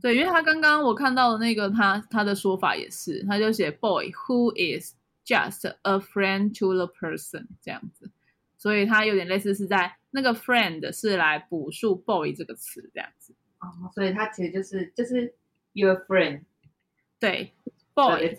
[0.00, 4.94] 对，因为他刚刚我看到的那个他他的说法也是，他就写 boy who is
[5.26, 8.10] just a friend to the person 这样子，
[8.56, 15.34] 所以他有点类似是在那个 friend 是来补述 boy 这个词这样子，哦，所以他其实就是就是
[15.74, 16.40] your friend，
[17.20, 17.52] 对
[17.94, 18.34] ，boy，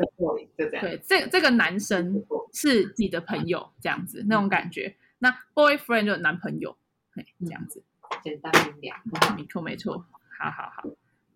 [0.58, 6.78] 就这样，对，这这个男生是你的朋友这样子那种感觉，那 boyfriend 就男朋友，
[7.14, 7.84] 嘿，这样子。
[8.24, 10.06] 简单明了，没错没错，
[10.38, 10.84] 好好好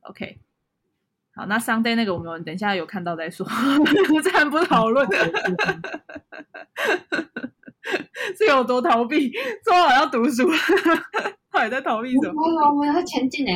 [0.01, 0.37] ，OK，
[1.33, 3.47] 好，那 Sunday 那个我们等一下有看到再说，
[4.23, 5.07] 这还不讨论，
[8.37, 9.31] 是有多逃避，
[9.63, 10.47] 说好要读书，
[11.49, 12.43] 他也在逃避什么？
[12.69, 13.51] 我们在前进呢，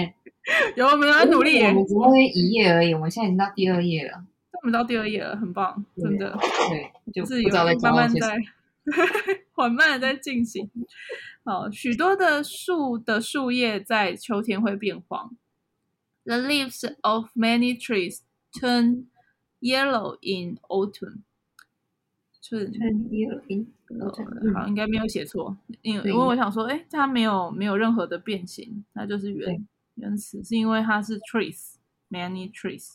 [0.75, 4.23] 有我们要努力，我们只会一页而已，我们现在已经到第二页了，
[4.61, 6.37] 我们到第二页了，很棒，真的，
[6.69, 7.49] 对，就是有
[7.81, 8.37] 慢慢在
[9.53, 10.69] 缓慢的在进行。
[11.43, 15.35] 好，许多的树的树叶在秋天会变黄。
[16.25, 18.19] The leaves of many trees
[18.53, 19.05] turn
[19.59, 21.23] yellow in autumn.
[22.47, 22.71] Turn
[23.09, 24.53] yellow in autumn.
[24.53, 31.73] 好，应该没有写错，因为因为我想说，哎，它没有没有任何的变形，它就是原原词，是因为它是 trees
[32.11, 32.93] many trees。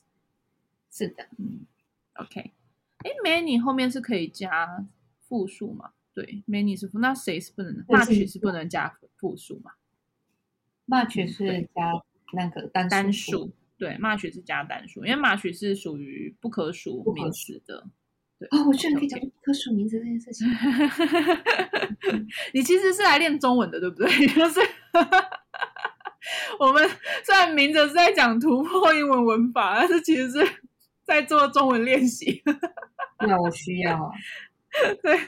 [0.97, 1.67] 是的，嗯
[2.15, 2.53] ，OK。
[2.99, 4.87] 哎，many 后面是可以加
[5.29, 5.91] 复数吗？
[6.15, 9.73] 对，many 是复，那谁是不能？much 是不能加复数嘛
[10.87, 11.93] ？much 是加
[12.33, 17.87] 那个单单数，对，much 是加单数，因为 much 是属于不可数名词的。
[18.39, 20.49] 对哦，我居然可以讲不可数名词这件事情。
[22.55, 24.09] 你其实是来练中文的，对不对？
[24.29, 24.61] 就是
[26.59, 26.83] 我们
[27.25, 30.39] 虽然明着是在讲突破英文文法，但是其实是
[31.07, 32.43] 在做中文练习。
[33.27, 34.11] 那我需要啊。
[35.03, 35.19] 对，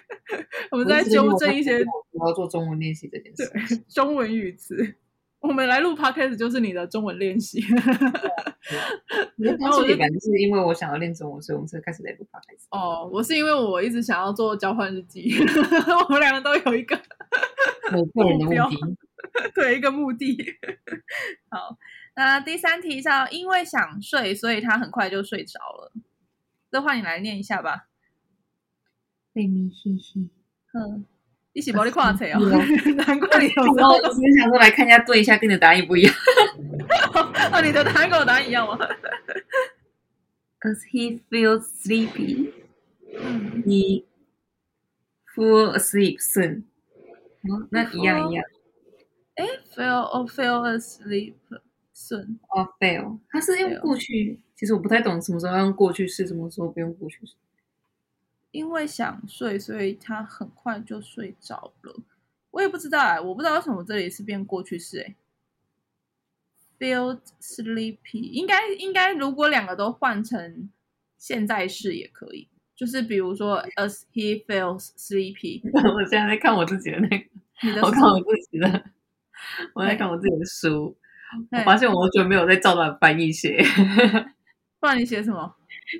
[0.71, 1.83] 我们在纠正一些。
[2.12, 3.51] 我要做中文练习这件事。
[3.51, 4.95] 对，中文语词。
[5.41, 7.62] 我们来录 podcast 就是你的中文练习。
[9.38, 12.67] 然后我就感觉是因为我想要练中文，所以我们才开始来录 podcast。
[12.77, 15.33] 哦，我是因为我一直想要做交换日记，
[16.09, 17.01] 我们两个都有一个
[17.93, 18.97] 我个人的目的，
[19.55, 20.37] 对，一个目的。
[21.49, 21.79] 好，
[22.19, 25.93] 那第三题上，因为想睡，所以他很快就睡着了。
[26.69, 27.87] 这话你来念一下吧。
[29.33, 30.29] 睡咪兮兮，
[30.75, 31.07] 嗯，
[31.53, 32.41] 一起帮你跨词哦。
[33.07, 36.13] 难怪你有时候只是想说来看一下，对一下，跟你的答案不一样。
[37.53, 38.77] 哦，你的答案跟我答案一样吗
[40.63, 42.53] ？As he feels sleepy,
[43.65, 44.07] he
[45.37, 46.65] fall asleep soon。
[47.71, 48.45] 那一样一样。
[49.37, 51.35] 哎，fell or fell asleep
[51.99, 52.39] soon？
[52.51, 54.39] 哦，fail，它是用过去。
[54.55, 57.35] 其实我不太懂什么时候要用过去式，什么时候不用过去式。
[58.51, 61.97] 因为想睡，所以他很快就睡着了。
[62.51, 65.15] 我也不知道哎，我不知道为什么这里是变过去式哎。
[66.79, 70.71] Feel sleepy，应该应该如果两个都换成
[71.19, 75.61] 现在式也可以，就是比如说 as he feels sleepy。
[75.95, 78.85] 我现在在看我自己的那个，我看我自己的，
[79.75, 80.97] 我在看我自己的书，
[81.53, 83.62] 我发现我完全没有在照着翻译写。
[84.81, 85.55] 不然你写什么？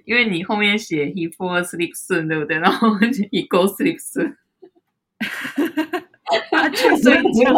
[0.05, 2.59] 因为你后面写 he fall asleep soon，对不对？
[2.61, 4.37] 然后 he go sleep soon，
[6.51, 7.53] 他去睡觉，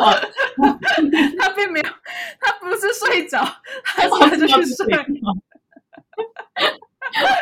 [1.39, 1.89] 他并没有，
[2.41, 3.45] 他不是睡着，
[3.85, 4.87] 他是去睡。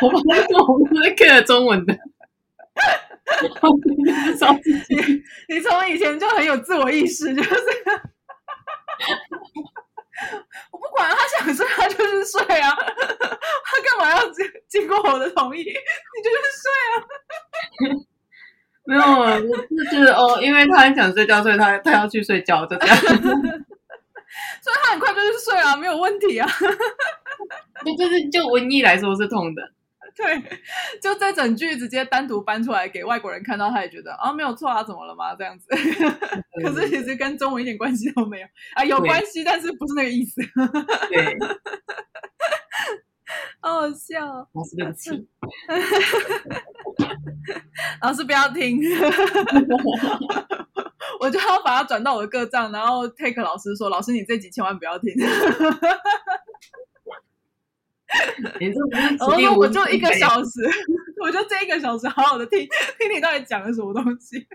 [0.01, 1.93] 我本来说我们在看中文的，
[4.89, 7.55] 你你从以前就很有自我意识，就是。
[10.71, 10.83] 我不
[11.53, 12.69] 管他想睡，他就是睡啊。
[12.75, 15.59] 他干嘛要经经过我的同意？
[15.63, 16.95] 你就是睡啊。
[18.85, 22.97] 没有，我是觉得哦，因为他很想睡觉，所以他他要去睡觉，就这样。
[24.61, 26.47] 所以他很快就是睡啊，没有问题啊。
[27.85, 29.61] 就就是就文艺来说是痛的。
[30.21, 30.37] 对，
[31.01, 35.33] 就这整句直接单独搬出来给外国人看到，他也觉得啊没有错啊，怎么了吗？
[35.35, 35.65] 这样子。
[36.61, 40.41] 可是其实跟中文一点关系都没有啊，有关系，但是不是那个意思。
[41.09, 41.37] 对。
[43.61, 45.27] 好好笑，老师对不起，
[48.01, 48.79] 老师不要听，
[51.19, 55.13] 我就要把它转到我的个账，然后 take 老师说，老师你这集千万不要听，
[58.59, 58.95] 你这不
[59.39, 60.51] 是，我就一个小时，
[61.21, 62.59] 我就这一个小时好好的听
[62.97, 64.47] 听你到底讲了什么东西，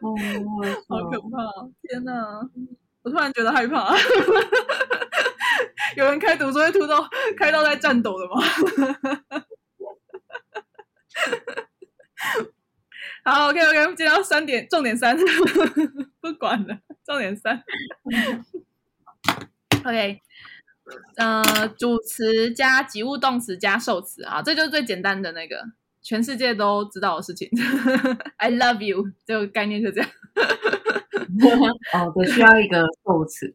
[0.00, 0.14] 哦，
[0.88, 2.40] 好可怕，天哪！
[3.02, 3.94] 我突然觉得害怕，
[5.96, 8.42] 有人开读书会吐到开到在颤抖的吗？
[13.24, 15.16] 好，OK OK，接到三点，重点三，
[16.20, 17.62] 不管了，重点三。
[19.84, 20.20] OK，
[21.16, 25.62] 呃，主词加及物动词加受词啊，这就是最简单的那个，
[26.02, 27.48] 全世界都知道的事情。
[28.38, 30.10] I love you，这个概念就这样。
[31.92, 33.54] 哦，对，需要一个受词，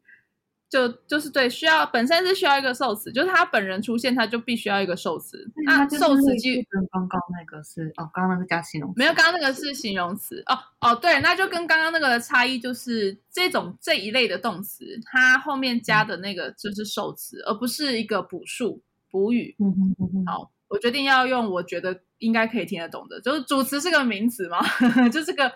[0.73, 5.37] 就就是对，需要本身是需要一个受词，就是他本人出现，他就必须要一个受词。
[5.67, 10.41] 那受词就跟刚刚那个是哦，刚刚那个加形容词，没有，刚刚那个是形容词。
[10.47, 19.55] 哦哦，对，那就跟刚刚那个的差异就是这种这一类的动词，它后面加的那个就是受词，嗯、而不是一个补数补语。
[19.59, 24.59] 嗯嗯嗯嗯，好，我决定要用我觉得应该可以听得懂的，就是主词是个名词嘛，
[25.13, 25.51] 就是个。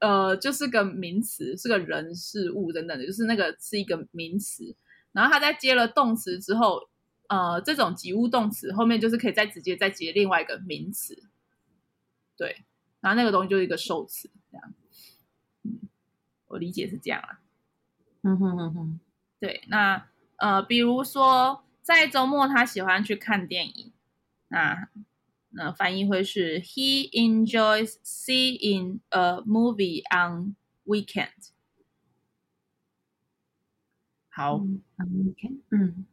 [0.00, 4.74] 呃，就是个名词，是个人事物等等的，就是那个是一个名词。
[5.12, 6.88] 然后它在接了动词之后，
[7.28, 11.22] 呃，这种及物动词后面就是可以再直接再接另外一个名词。
[12.36, 12.64] 对，
[13.00, 14.74] 然后那个东西就是一个受词，这样。
[15.62, 15.78] 嗯，
[16.48, 17.40] 我理解是这样啊。
[18.22, 19.00] 嗯哼哼哼。
[19.40, 23.92] 对，那呃，比如说在周末他喜欢去看电影，
[24.48, 24.88] 那。
[25.50, 31.52] 那翻译会是 He enjoys seeing a movie on weekend。
[34.28, 34.82] 好，嗯
[35.70, 36.06] 嗯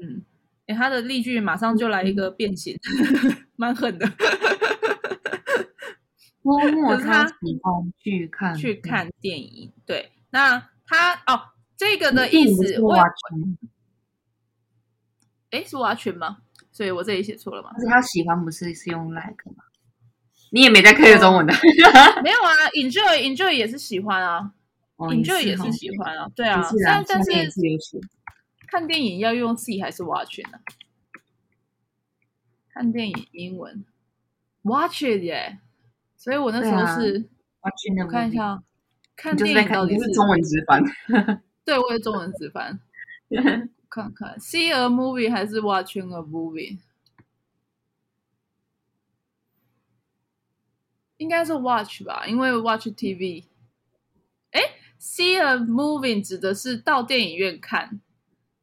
[0.00, 0.24] 嗯，
[0.66, 2.78] 哎，他的例句马上就来一个变形，
[3.56, 4.06] 蛮狠的。
[6.42, 12.96] 周末他喜欢去看去看电影，对，那他哦，这个的意思，我
[15.50, 16.38] 哎，是蛙群吗？
[16.80, 17.68] 所以我这里写错了嘛？
[17.74, 19.64] 但是他喜欢不是是用 like 吗？
[20.50, 21.52] 你也没在 K 中文的？
[22.24, 24.50] 没有啊，enjoy enjoy 也是喜欢啊、
[24.96, 26.66] 哦、，enjoy 也是喜欢啊，对啊。
[26.86, 27.30] 但但是
[28.66, 30.58] 看电影要用 see 还是 watch 呢？
[32.72, 33.84] 看电影英文
[34.62, 35.58] watch it 耶，
[36.16, 37.28] 所以我那时候是
[37.60, 38.62] watch 我看一下，
[39.14, 40.82] 看电影到底是，是中文直翻？
[41.62, 42.80] 对，我也中文直翻。
[43.90, 46.78] 看看，see a movie 还是 watching a movie？
[51.16, 53.44] 应该是 watch 吧，因为 watch TV。
[54.52, 54.60] 哎
[54.98, 58.00] ，see a movie 指的是到电影院看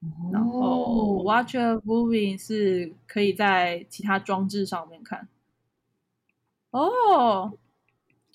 [0.01, 5.29] 哦、然后 watch a movie 是可以在其他装置上面看。
[6.71, 7.57] 哦，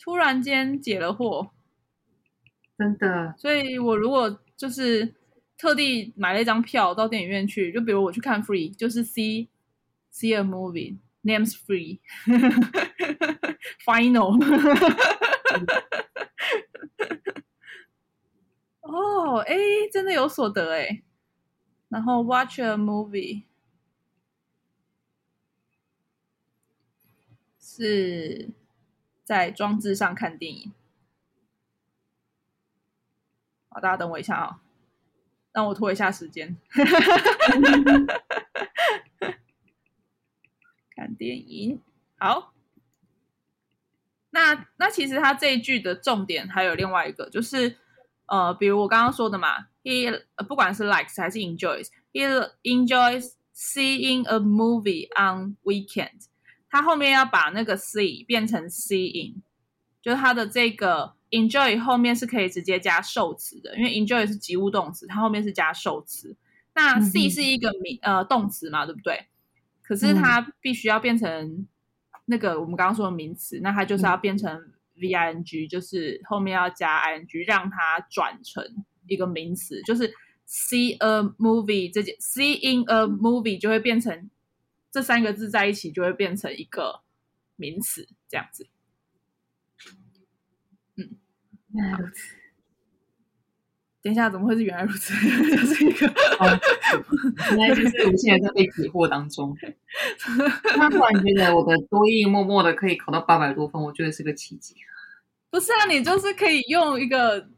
[0.02, 1.50] 突然间解了惑，
[2.76, 3.34] 真的。
[3.38, 5.14] 所以我如果就是
[5.56, 9.48] 特地买了一张票到电影院去，就比如我去看 Free，就是 see
[10.12, 12.00] see a movie names Free
[13.84, 14.38] Final。
[18.80, 19.54] 哦，哎，
[19.92, 21.02] 真的有所得哎。
[21.88, 23.44] 然后 watch a movie。
[27.76, 28.50] 是
[29.24, 30.72] 在装置上看电影。
[33.68, 34.60] 好，大家等我一下啊、哦，
[35.52, 36.56] 让我拖一下时间。
[40.94, 41.80] 看电影，
[42.18, 42.52] 好。
[44.30, 47.76] 那那其实他这一句的重点还有另外一个，就是
[48.26, 56.26] 呃，比如我刚刚说的嘛 he 不管是 likes 还是 enjoys，he enjoys seeing a movie on weekend。
[56.74, 59.36] 他后面要把那个 see 变成 seeing，
[60.02, 66.36] 就是它的这个 enjoy 后面是可以直接加受词的，因为 enjoy 是及物动词，它后面是加受词。
[66.74, 69.26] 那 see 是一个名、嗯、呃动词嘛，对不对？
[69.84, 71.64] 可是它必须要变成
[72.24, 74.52] 那个我们刚刚说的名词，那它就是要变成
[75.00, 78.64] V-I-N-G，就是后面要加 I-N-G，让它转成
[79.06, 80.12] 一个名词，就是
[80.48, 84.28] see a movie 这件 see in a movie 就会变成
[84.94, 87.00] 这三个字在一起就会变成一个
[87.56, 88.68] 名词，这样子。
[90.94, 91.18] 嗯，
[91.72, 92.36] 原来如此。
[94.00, 95.12] 等一下，怎么会是原来如此？
[95.50, 96.06] 这是一个，
[97.48, 99.52] 现在就是我现在在被解惑当中。
[100.76, 104.76] 那突然觉得我的多益默默的可以考到八百多分，我觉得是个奇迹。
[105.50, 107.48] 不是啊，你就是可以用一个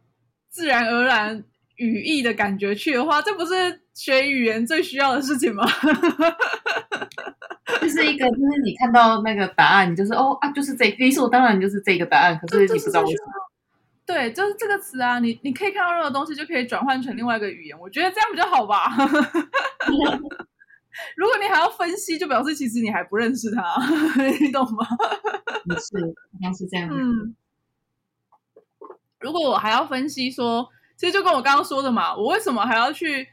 [0.49, 5.66] 自然而然语义的感觉去的话，这不是学语言最需要的事情吗？
[7.81, 13.33] 就是一个，就是你看到那个答案，你就是哦啊，就是这理所当然就是这个答案，可是你不知道为什么。
[14.05, 17.77] 对，就是这个词啊，你你可以看到任何东西，就可以转换成另外一个语言。
[17.81, 18.89] 我觉得这样比较好吧。
[21.16, 23.62] 如果你还要分析，就表示其实你还不认识他，
[24.41, 24.87] 你懂吗？
[25.79, 26.89] 是，应该是这样。
[26.91, 27.35] 嗯。
[29.18, 33.27] 如果我还要分析说，其实就跟我刚刚说的嘛，我为什么还要去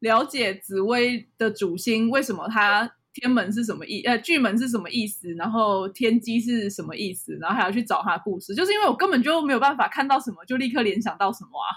[0.00, 2.10] 了解紫薇的主星？
[2.10, 2.92] 为什么他？
[3.14, 4.02] 天门是什么意？
[4.02, 5.32] 呃，巨门是什么意思？
[5.34, 7.36] 然后天机是什么意思？
[7.40, 11.68] 然后还要去找他的故事，就是因为我根本就没有办法看到什么就立刻联想到什么啊，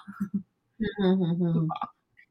[0.99, 1.75] 嗯嗯嗯， 对吧？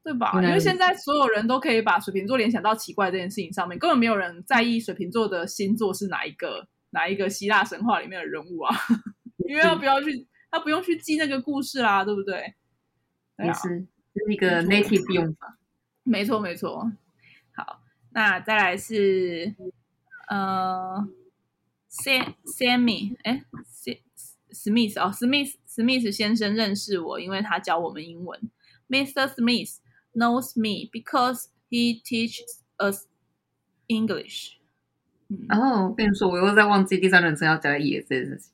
[0.05, 0.33] 对吧？
[0.43, 8.75] 因为现在所有人都可以把水瓶座联想到奇怪这件事情上面，根本没有人在意水瓶座的星座是哪一个哪一个希腊神话里面的人物啊，
[9.49, 12.55] 因为他不要去，他不用去记那个故事啦，对不对？
[13.39, 13.63] 也是，
[14.15, 15.59] 是一个 native 用法，
[16.05, 16.91] 没错没错。
[18.15, 19.53] 那再来是，
[20.29, 21.05] 呃
[21.91, 23.43] ，Sam Sammy，哎
[24.53, 28.41] ，Smith 哦，Smith Smith 先生认识我，因为他教我们英文。
[28.89, 29.27] Mr.
[29.27, 29.79] Smith
[30.15, 33.09] knows me because he teaches us
[33.89, 34.59] English。
[35.49, 38.53] 哦，我跟你说，我又在忘记第三人称要加 es 这件事情。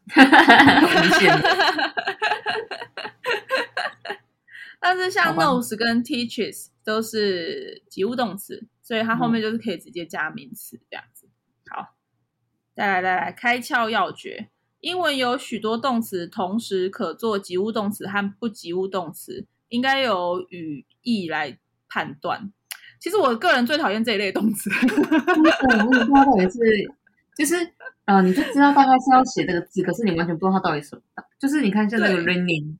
[4.80, 8.66] 但是像 knows 跟 teaches 都是及物动词。
[8.90, 11.28] 所以它后面就是可以直接加名词这样子。
[11.68, 11.94] 好，
[12.74, 14.48] 再来来来，开窍要诀。
[14.80, 21.56] 英文有许多动词同时可做及物动词和不及物动词，应该由语义来
[21.88, 22.52] 判断。
[22.98, 24.68] 其实我个人最讨厌这一类动词。
[24.68, 26.58] 我不知道到底是，
[27.36, 27.64] 就是
[28.06, 31.02] 啊、呃，你就知道大概是要写这个字，可是你完全不知道它到底什么。
[31.38, 32.74] 就是你看像那个 raining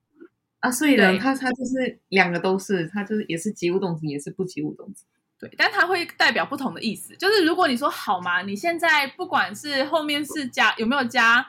[0.59, 5.05] 啊，所以呢，它它就是两个都是，它就是也是及物动词，也是不及物动词。
[5.41, 7.15] 对，但它会代表不同的意思。
[7.17, 8.43] 就是如果你说好吗？
[8.43, 11.43] 你现在不管是后面是加有没有加，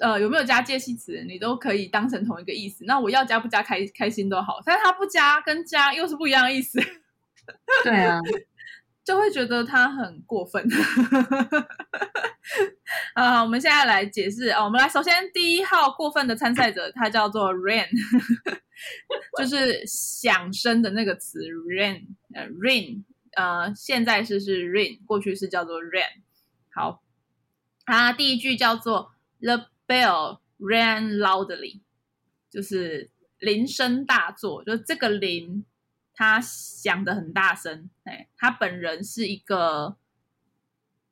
[0.00, 2.84] 呃，有没有加介系词，你都可以当成同一个意思。
[2.84, 6.78] 那我要加不加开开心都好，但是它不加跟加又是不一样的意思。
[7.82, 8.20] 对啊，
[9.02, 10.62] 就会觉得它很过分。
[13.14, 17.88] 啊，我们现在来解释啊，我们来首先第一号过分的参赛者，他叫做 rain，
[19.40, 22.02] 就是响声的那个词 rain，
[22.34, 23.02] 呃，rain。
[23.36, 26.22] 呃，现在式是 rain，过去式叫做 rain。
[26.72, 27.02] 好，
[27.84, 31.80] 它第一句叫做 The bell rang loudly，
[32.50, 35.64] 就是铃声大作，就这个铃
[36.14, 37.90] 它响的很大声。
[38.04, 39.96] 哎，它本人是一个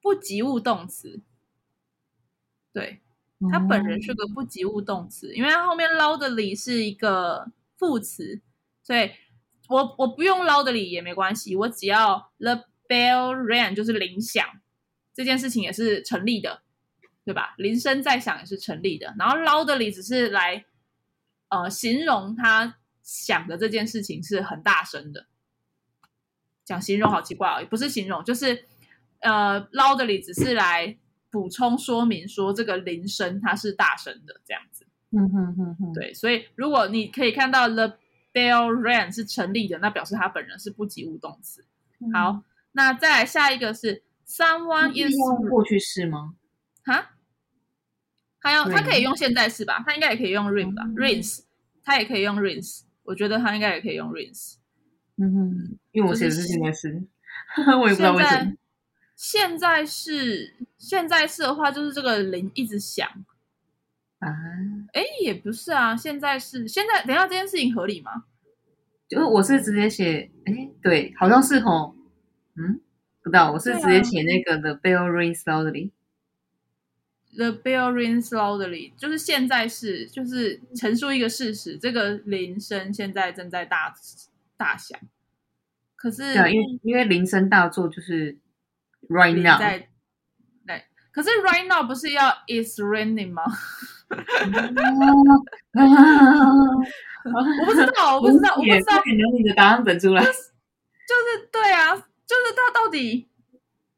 [0.00, 1.20] 不及物动词，
[2.72, 3.00] 对，
[3.50, 8.40] 它本人是个不及物动词，因为它后面 loudly 是一个副词，
[8.82, 9.10] 所以。
[9.72, 14.46] 我我不用 loudly 也没关系，我只要 the bell rang 就是铃响，
[15.14, 16.62] 这件事情也是成立的，
[17.24, 17.54] 对吧？
[17.56, 19.14] 铃声在响也是成立的。
[19.18, 20.64] 然后 loudly 只是来
[21.48, 25.26] 呃形容它响的这件事情是很大声的，
[26.64, 28.66] 讲形容好奇怪哦，不是形容，就是
[29.20, 30.96] 呃 loudly 只是来
[31.30, 34.86] 补充说明说这个铃声它是大声的这样子。
[35.14, 37.98] 嗯哼哼哼，对，所以如果你可以看到 the
[38.32, 41.64] Bell rang 是成立的，那表示他本人是不及物动词。
[42.00, 46.34] 嗯、好，那再来下一个是 someone is 用过去式吗？
[46.84, 47.12] 哈，
[48.40, 49.82] 他要他可以用现在式吧？
[49.86, 51.44] 他应该也可以用 ring 吧、嗯、？rings，
[51.84, 52.82] 他也可以用 rings。
[53.04, 54.54] 我觉得他应该也可以用 rings。
[55.16, 57.02] 嗯哼，因为我写的是现在式，
[57.80, 58.52] 我也不知道为什么。
[59.14, 63.08] 现在是现在式的话，就是这个铃一直响。
[64.22, 64.30] 啊，
[64.92, 68.24] 哎，也不是啊，现在是现在，等一下这件事情合理吗？
[69.08, 71.96] 就是我是直接写，哎，对，好像是吼，
[72.54, 72.80] 嗯，
[73.22, 75.90] 不知道，我是直接写那个 The bell rings loudly。
[77.34, 83.92] The bell rings loudly，就是现在是，就是陈述一个事实，这个铃声现在正在大
[84.56, 84.98] 大响。
[85.96, 88.38] 可是，对，因为因为铃声大作就是
[89.08, 89.58] right now。
[89.58, 89.88] 在，
[90.66, 93.42] 对，可是 right now 不是要 it's raining 吗？
[97.24, 99.02] 我不知道，我不知道，我不知道。
[99.06, 100.22] 你拿你的答案本出来。
[100.22, 103.28] 就是对啊，就是他到底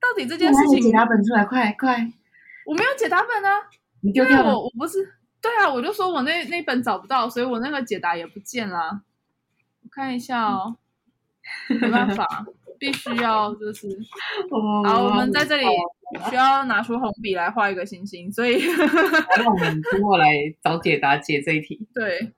[0.00, 2.10] 到底这件事情，解答本出来，快快！
[2.66, 3.68] 我没有解答本啊，
[4.00, 4.42] 你丢掉。
[4.42, 9.02] 我我不是，对啊，我就说我那那本找不到，所以我那个解答也不见了。
[9.82, 10.76] 我看一下哦，
[11.68, 12.46] 没办法，
[12.78, 13.88] 必须要就是，
[14.84, 15.64] 好，我们在这里
[16.28, 18.62] 需要拿出红笔来画一个星星，所以
[19.36, 20.26] 让我们通过来
[20.62, 21.86] 找解答解这一题。
[21.94, 22.32] 对。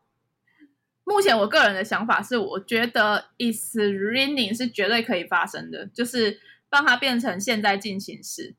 [1.09, 8.57] 目前我个人的想法是，我觉得 is raining 是绝对可以发生的，就是让它变成现在进行时，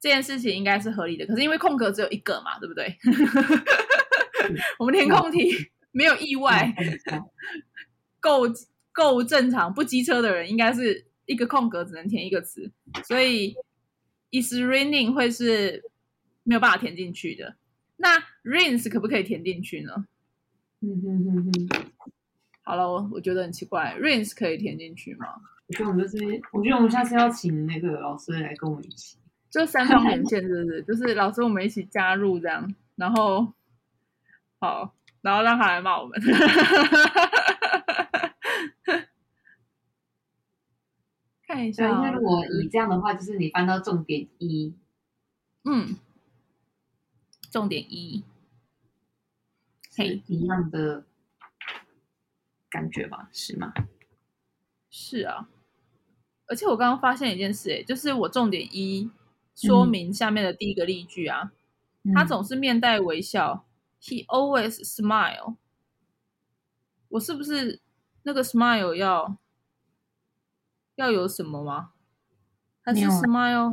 [0.00, 1.24] 这件事情应该是合理的。
[1.26, 2.98] 可是因为空格只有一个嘛，对不对？
[4.80, 6.74] 我们填空题没有意外，
[8.18, 8.48] 够
[8.92, 12.70] 够正常，不机车的人应该是一个空格只能填一个词，
[13.04, 13.54] 所以
[14.32, 15.84] is raining 会是
[16.42, 17.56] 没有办法填进去的。
[17.96, 20.06] 那 rains 可不可以填进去呢？
[20.80, 21.84] 嗯哼哼哼，
[22.62, 25.26] 好了，我我觉得很奇怪，rains 可以填进去吗？
[25.66, 29.18] 我觉得我们就是，我觉得我们下次要请那个老师来跟我们一起，
[29.50, 30.82] 就三方连线，是不是？
[30.82, 33.52] 就是老师我们一起加入这样，然后
[34.58, 36.18] 好，然后让他来骂我们。
[41.50, 44.72] 看一下，因为如果以这样的话，就是你翻到重点一，
[45.64, 45.96] 嗯，
[47.50, 48.22] 重点一。
[49.96, 51.04] 嘿一样的
[52.70, 53.74] 感觉吧，是吗？
[54.90, 55.48] 是啊，
[56.46, 59.10] 而且我刚刚发现一件事，哎，就是我重点一
[59.56, 61.50] 说明下面的第一个例句啊，
[62.04, 65.56] 嗯、他总是面带微笑、嗯、，He always smile。
[67.08, 67.80] 我是不是
[68.22, 69.36] 那个 smile 要
[71.00, 71.92] 要有什么吗？
[72.82, 73.72] 还是 smile？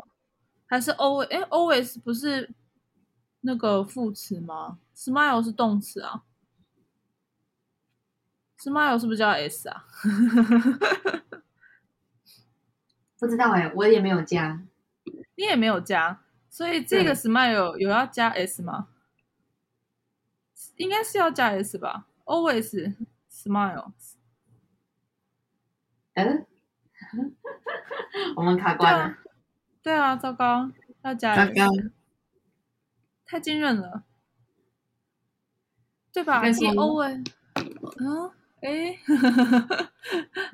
[0.66, 1.26] 还是 always？
[1.28, 2.54] 哎，always 不是
[3.42, 6.24] 那个副词吗？Smile 是动词啊
[8.58, 9.84] ，Smile 是不是叫 S 啊？
[13.18, 14.62] 不知道哎、欸，我也没有加，
[15.36, 18.88] 你也没有加，所以这个 Smile 有，有要加 S 吗？
[20.76, 22.94] 应该是要加 S 吧？Always
[23.30, 23.92] smile。
[26.14, 26.46] 嗯，
[28.36, 29.16] 我们卡关了。
[29.82, 30.70] 对啊，糟糕，
[31.02, 31.66] 要加糟糕，
[33.24, 34.04] 太惊人了。
[36.12, 37.24] 对吧？He always，
[38.00, 38.98] 嗯，哎，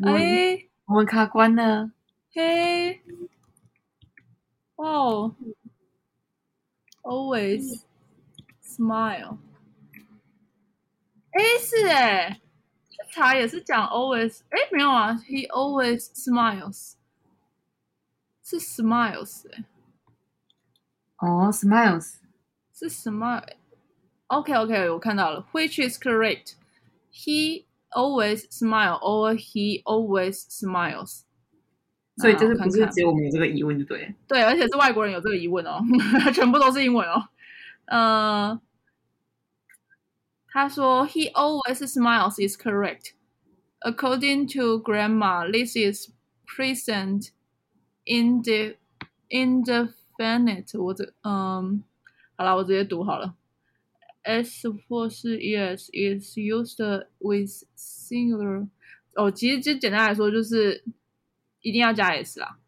[0.04, 1.90] 哎， 我们卡关了。
[2.32, 3.00] 嘿，
[4.76, 5.34] 哦
[7.02, 7.82] ，always
[8.62, 9.38] smile。
[11.30, 12.43] 哎，是哎，这
[13.10, 16.94] 查也是讲 always，哎，没有啊，He always smiles，
[18.42, 19.64] 是 smiles 哎。
[21.18, 22.16] 哦，smiles，
[22.74, 23.42] 是 smile。
[24.26, 26.54] OK，OK，okay, okay, 我看到了，Which is correct?
[27.12, 31.22] He always smile, or he always smiles。
[32.16, 34.14] 所以就是不是只有我们有这个疑问，就对。
[34.28, 35.80] 对，而且是外国人有这个疑问哦，
[36.32, 37.28] 全部都是英文哦。
[37.86, 38.60] 呃，
[40.53, 43.13] 他说，He always smiles is correct.
[43.81, 46.09] According to grammar, this is
[46.45, 47.29] present
[48.05, 48.75] in the
[49.29, 50.77] indefinite。
[50.81, 51.83] 我这嗯，
[52.35, 53.35] 好了，我直接读好了。
[54.23, 58.67] S 或是 ES is used with singular。
[59.15, 60.83] 哦，其实就简单来说，就是
[61.61, 62.59] 一定要加 s 啦，哦、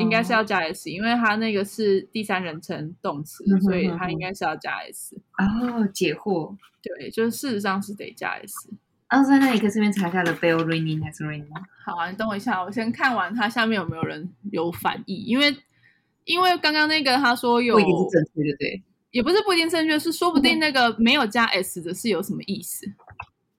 [0.00, 5.16] 应该是要加 s，因为它那个是第三人称动词，所以它应该是要加 s。
[5.38, 6.56] 哦，解惑。
[6.82, 8.70] 对，就是事实上是得加 s。
[9.06, 11.46] 啊，在那一个这边查下的 bell ringing 还是 ringing？
[11.84, 15.56] 好啊，你等我一下，我先看完它下面有没有人有反义，因为
[16.24, 18.82] 因为刚刚那个他说有，不一定是正确的，对。
[19.12, 22.84] 也不是不一定正确，是说不定那个没有加 s 的是有什么意思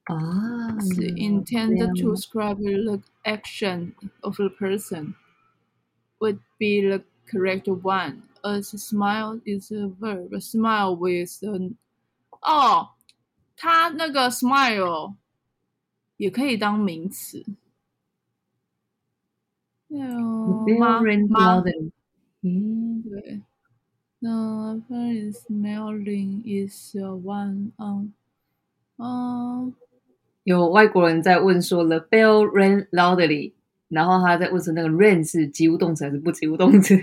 [0.03, 0.77] 啊？
[0.81, 5.13] 是 intended to describe the action of the person
[6.18, 8.22] would be the correct one.
[8.42, 10.40] As smile is a verb.
[10.40, 11.76] Smile with an
[12.42, 12.90] 哦，
[13.56, 15.14] 它那个 smile
[16.16, 17.44] 也可以当名词。
[19.88, 21.62] 对哦，妈妈，
[22.42, 23.42] 嗯，对。
[24.22, 28.12] The first smiling is one on，
[28.98, 29.74] 嗯，
[30.44, 33.52] 有外国人在问说，the bell rang loudly，
[33.87, 36.95] 然后他在问说那个 rang 是及物动词还是不及物动词？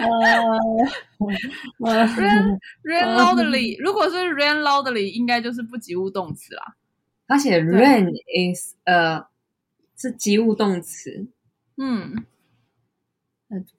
[0.00, 0.12] 呃
[1.78, 6.76] ，rang rang loudly，如果是 rang loudly，应该就是不及物动词啦。
[7.26, 9.26] 他写 rang is 呃
[9.96, 11.26] 是及物动词。
[11.76, 12.24] 嗯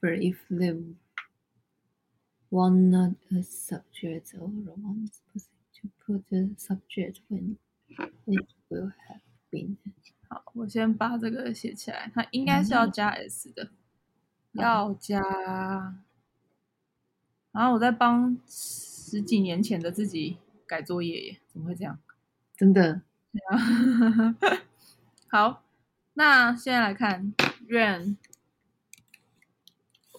[0.02, 0.76] very if the
[2.50, 5.08] one not a subject or one
[5.80, 7.58] to put the subject when
[8.26, 9.78] it will have been。
[10.30, 13.64] 好，我先把这个写起来，它应该是要加 s 的，
[14.54, 15.20] 嗯、要加。
[17.52, 21.98] 然后我在帮十几年前的自己改作业耶，怎么会这样？
[22.56, 23.02] 真的。
[25.30, 25.64] 好，
[26.14, 27.34] 那现在来看
[27.68, 28.16] rang，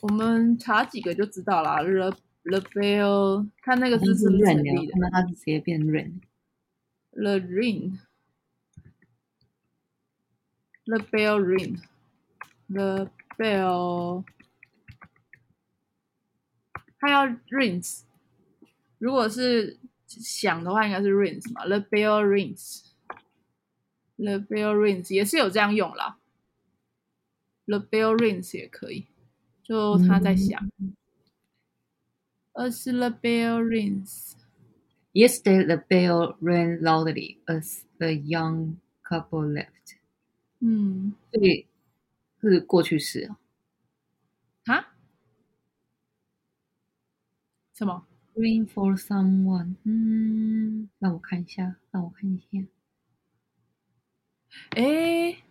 [0.02, 1.84] 我们查几个就知道了。
[1.84, 2.10] the
[2.42, 4.92] the bell，看那个字是不是成立的？
[4.98, 6.20] 那它直接变 rain。
[7.12, 7.38] the
[10.89, 14.23] ring，the bell ring，the bell，
[16.99, 18.03] 它要 rings，
[18.97, 21.65] 如果是响的话，应该是 rings 嘛？
[21.65, 26.17] the bell rings。The bell rings 也是有这样用啦，
[27.65, 29.07] The bell rings 也可以，
[29.61, 30.71] 就他在响。
[32.53, 34.37] As the bell rings.
[35.11, 39.97] Yesterday the bell rang loudly as the young couple left.
[40.60, 41.66] 嗯，这里
[42.40, 43.38] 是过去式啊。
[44.66, 44.92] 哈？
[47.72, 49.76] 什么？Ring for someone。
[49.84, 52.66] 嗯，让我看一下，让我看一下。
[54.76, 55.42] 哎，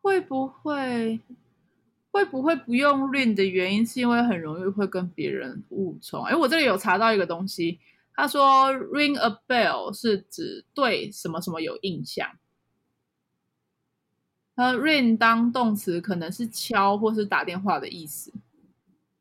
[0.00, 1.20] 会不会
[2.10, 6.24] 会不会不用 ring 的原因是因为很容易会跟别人误冲？
[6.24, 7.78] 哎，我这里有查到一个东西，
[8.14, 12.36] 他说 ring a bell 是指对什么什么有印象。
[14.56, 18.32] 那 ring 当动词可能是敲或是打电话的意思。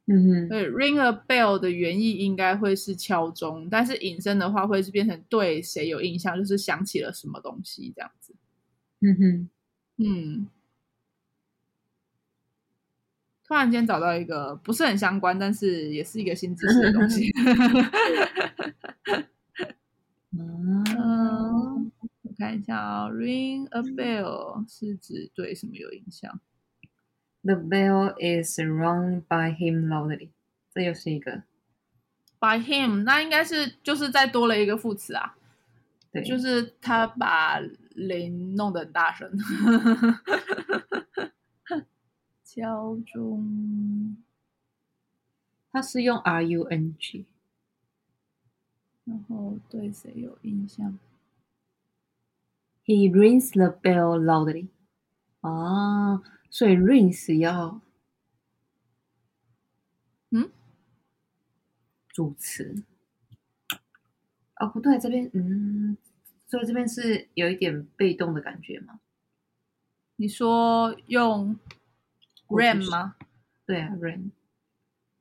[0.05, 8.35] 嗯哼，对，ring a bell 的原意应该会是敲钟，但是引申的话会是变成对谁有印象，就是想起了什么东西这样子。
[8.99, 9.49] 嗯哼，
[9.97, 10.47] 嗯，
[13.47, 17.31] 突然间找到一个不是很相关，但是也是一个新知识的东西。
[20.35, 20.83] 嗯，
[21.72, 21.72] 我
[22.43, 26.41] 看一下啊，哦，ring a bell 是指对什么有影响
[27.41, 30.31] ？The bell is rung by him loudly。
[30.73, 31.43] 这又是一个
[32.37, 35.37] by him，那应该是就是再多了一个副词啊。
[36.11, 39.31] 对，就是他把铃弄得很大声。
[42.43, 44.17] 敲钟，
[45.71, 47.25] 他是用 R U N G，
[49.05, 50.99] 然后对谁有印象
[52.85, 54.67] ？He rings the bell loudly。
[55.41, 56.21] 啊。
[56.49, 57.81] 所以 rings 要，
[60.29, 60.51] 嗯，
[62.07, 62.83] 主词。
[64.59, 65.97] 哦，不对，这边，嗯，
[66.45, 68.99] 所以这边是有一点被动的感觉吗？
[70.15, 71.57] 你说用
[72.47, 73.15] ring 吗？
[73.65, 74.29] 对啊，ring。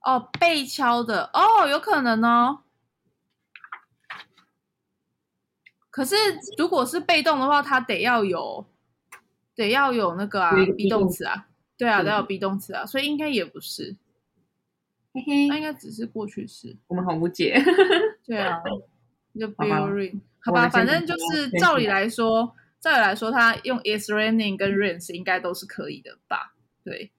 [0.02, 2.64] 哦，被敲的，哦，有可能哦。
[5.92, 6.16] 可是
[6.58, 8.66] 如果是被动的话，它得要有。
[9.54, 13.94] 得要有那个啊，be 动词啊，对啊，得要有 be 动词啊，所以应该也不是，
[15.12, 16.74] 嘿嘿，那应该只是过去式。
[16.86, 17.62] 我们好无解。
[18.26, 18.62] 对啊，
[19.38, 26.54] 就 bell ring，好吧，反正就是照理来说，照理来说，它用 is raining 跟 rains 应该都是可以的吧？
[26.82, 27.12] 对。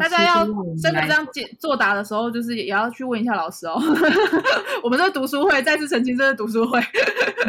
[0.00, 0.44] 大家要
[0.80, 3.74] 真的这样解作答的时候，就是也要去问一下老师哦。
[4.82, 6.80] 我们这读书会再次澄清，这是读书会，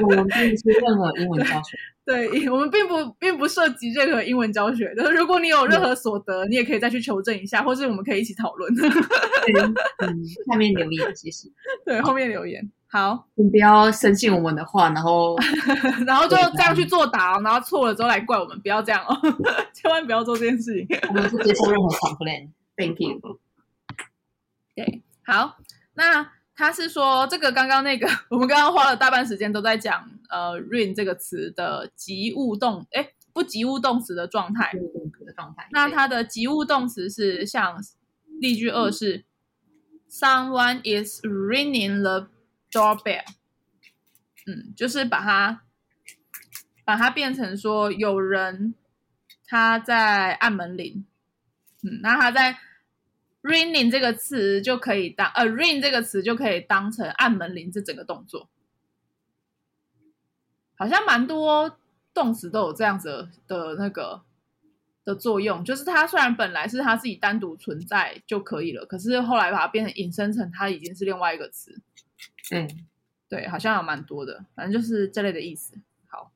[0.01, 1.77] 我们并不是任何英文教学。
[2.05, 4.93] 对，我们并不并不涉及任何英文教学。
[4.95, 8.71] 但是如果你有任何所得，你也可以再去求证一下，或是我们可以一起讨论。
[9.99, 11.49] 嗯，下面留言谢谢。
[11.85, 12.69] 对，后面留言。
[12.87, 15.35] 好，你不要深信我们的话，然后
[16.07, 19.17] 然后就这样去作答，然后错了之后来怪我们，不要这样哦，
[19.73, 20.87] 千万不要做这件事情。
[21.09, 22.51] 我们不接受任何 complaint。
[22.77, 23.19] Thank you。
[24.75, 25.57] 对，好，
[25.95, 34.71] 那他是说这个刚刚那个，我们刚刚花了大半时间都在讲呃 ring 这个词的及物动，哎，不及物动词的状态。
[35.25, 35.67] 的状态。
[35.71, 37.81] 那它的及物动词是像
[38.39, 39.23] 例句二是、嗯、
[40.09, 42.27] ，Someone is ringing the
[42.75, 43.23] doorbell，
[44.45, 45.61] 嗯，就是把它
[46.83, 48.75] 把它变成说有人
[49.47, 51.05] 他在按门铃，
[51.83, 52.57] 嗯，那他在
[53.41, 58.49] ringing 这个词就可以当呃 ring 这个词就可以当成按门铃这整个动作，
[60.75, 61.79] 好像蛮多
[62.13, 64.23] 动词都有这样子的，那个
[65.03, 71.79] 的作用，就是它虽然本来是它自己单独存在就可以了，可是后来把它变成引申成它已经是另外一个词。
[72.51, 72.69] 嗯，
[73.27, 75.75] 对，好像有蛮多的，反正就是这类的意思。
[76.07, 76.31] 好，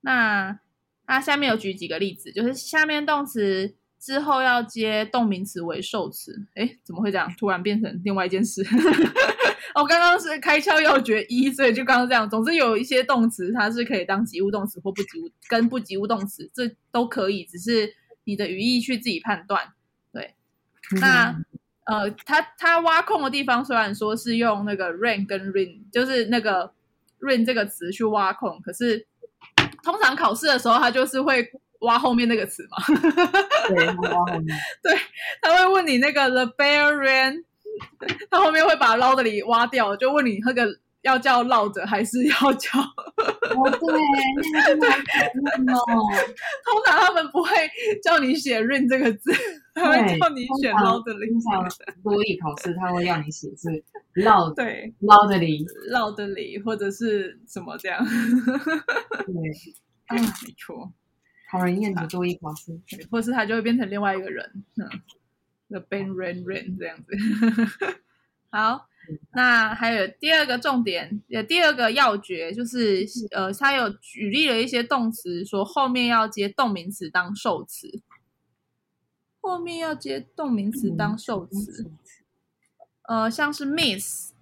[0.00, 0.58] 那
[1.06, 6.46] 它下面有举几个例子，就是下面动词之后要接动名词为受词。
[6.54, 7.32] 诶，怎么会这样？
[7.38, 8.66] 突然变成另外一件事。
[9.74, 12.28] 哦，刚刚是开窍要诀一，所以就刚刚这样。
[12.28, 17.94] 总之有一些动词，它是可以当及物动词或不及物跟不及物动词，这都可以，只是
[18.24, 19.74] 你的语义去自己判断。
[20.12, 20.34] 对，
[21.00, 21.44] 那
[21.86, 26.70] 呃，他他挖空的地方虽然说是用那个 rain 跟 rain，就是那个
[27.20, 29.06] rain 这个词去挖空，可是
[29.82, 32.76] 通常考试的时候，他就是会挖后面那个词嘛。
[33.68, 34.56] 对，挖后面。
[34.82, 34.96] 对，
[35.40, 37.44] 他会问你那个 the bear ran。
[38.30, 40.66] 他后面会把 loudly 挖掉，就问你那个
[41.06, 42.78] 要叫 loud 还是要叫？
[43.56, 43.80] 哦，对，
[44.26, 45.74] 那个什么？
[46.64, 47.50] 通常他们不会
[48.02, 49.32] 叫你写 rain 这个字，
[49.72, 51.30] 他会叫你选 loudly。
[51.30, 51.68] 通常
[52.02, 53.68] 多益考试他会要你写是
[54.16, 58.04] loud，对，loudly，loudly，或者是什么这样？
[59.24, 59.34] 对，
[60.06, 60.22] 啊，没
[60.58, 60.92] 错，
[61.50, 62.78] 讨人厌的多益考试，
[63.10, 64.88] 或是他就会变成另外一个人，嗯。
[65.68, 67.10] The band rain rain 这样子，
[68.50, 68.86] 好，
[69.32, 78.00] 那还有第二个重点，也第二个要诀就是，呃，他有举例了一些动词，说后面要接动名词当受词，
[79.40, 81.90] 后面要接动名词当受词，
[83.02, 84.32] 呃，像是 miss、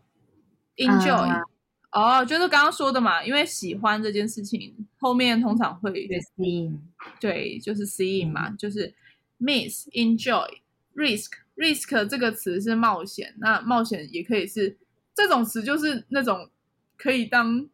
[0.77, 1.45] enjoy，
[1.93, 6.79] 哦，就是刚刚说的嘛，因为喜欢这件事情后面通常会对 seeing，
[7.21, 8.95] 对，就是 seeing 嘛，就是
[9.39, 10.49] miss、enjoy。
[10.97, 14.77] risk risk 这个词是冒险，那冒险也可以是
[15.15, 16.51] 这种词，就是那种
[16.97, 17.69] 可以当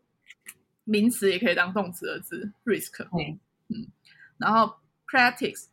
[0.85, 2.53] 名词也可以当动词的字。
[2.65, 3.87] risk，对嗯，
[4.39, 4.77] 然后
[5.07, 5.67] practice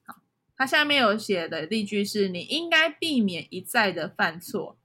[0.06, 0.22] 好，
[0.56, 4.78] 它下面有写的例句是：你应该避免一再的犯错。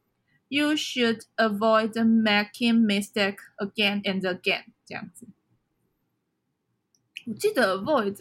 [0.49, 4.65] You should avoid making mistake again and again。
[4.87, 5.27] 这样子。
[7.27, 8.17] 我记得 avoid，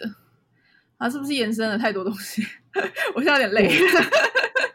[0.99, 2.45] 它是不是延伸了太多东西？
[3.15, 3.69] 我现在有点累。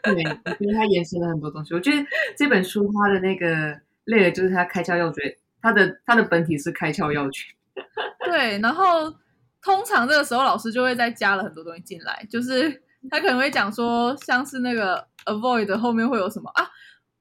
[0.05, 1.73] 对，我觉得他延伸了很多东西。
[1.73, 2.05] 我觉得
[2.37, 7.43] 这本书它的那个累的就是他开窍要诀，他的他的本体是开窍要诀。
[8.23, 9.11] 对，然后
[9.61, 16.67] 通常这个时候老师就会再加了很多东西进来，就是他可能会讲说，像是那个 avoid 后面会有什么啊？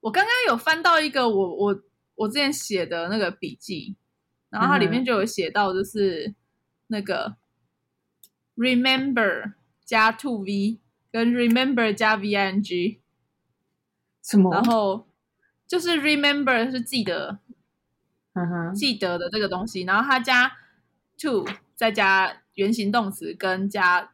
[0.01, 1.83] 我刚刚有翻到一个我我
[2.15, 3.97] 我之前写的那个笔记，
[4.51, 6.35] 然后它里面就有写到，就是
[6.89, 7.37] 那个
[8.57, 9.55] remember
[9.85, 10.81] 加 to v。
[11.15, 12.99] 跟 remember 加 V-I-N-G，
[14.21, 14.51] 什么？
[14.53, 15.07] 然后
[15.65, 17.39] 就是 remember 是记得，
[18.33, 19.83] 嗯哼，记得的这个东西。
[19.83, 20.57] 然后它加
[21.17, 21.47] to
[21.77, 24.13] 再加原形动词跟加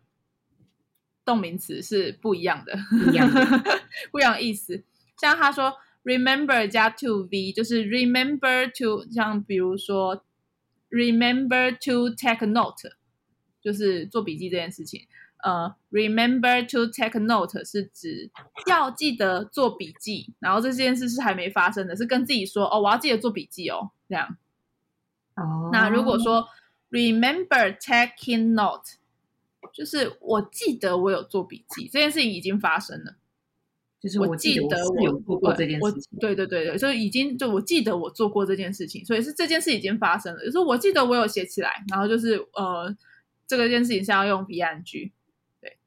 [1.24, 3.46] 动名词是不一样的，不一样的，
[4.12, 4.84] 不一样的意思。
[5.16, 5.74] 像他说
[6.04, 10.22] remember 加 to V，就是 remember to，像比如说
[10.90, 12.90] remember to take note，
[13.62, 15.06] 就是做笔记这件事情。
[15.42, 18.30] 呃、uh，remember to take note 是指
[18.66, 24.36] 要记得做笔记，然后这件事是还没发生的，是跟自己说哦，我要记得做笔记哦，这样。
[25.36, 25.72] 哦、oh.。
[25.72, 26.46] 那如果说
[26.90, 28.98] remember taking note，
[29.72, 33.16] 就是我记得我有做笔记，这件事情已经发生了，
[34.00, 36.18] 就是我记得我有做过这件事情。
[36.18, 42.94] 对对对对，所以已经就我记得我做过这件事情，所以是这件事已经发生了，就是我记得我有写起来，然后就是呃，
[43.46, 45.12] 这个件事情是要用 V-I-N-G。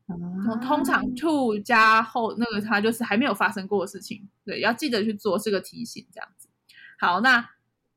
[0.08, 6.50] 通通常 to 加后那个它就是还没有发生过的事情，对，要记得去做，是个提醒这样子。
[7.00, 7.50] 好，那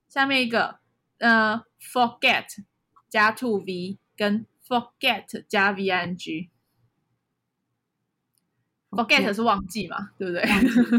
[0.09, 0.79] 下面一个
[1.19, 2.47] 呃，forget
[3.09, 6.51] 加 to v 跟 forget 加 v-i-n-g。
[8.91, 10.43] forget 是忘记嘛，对不对？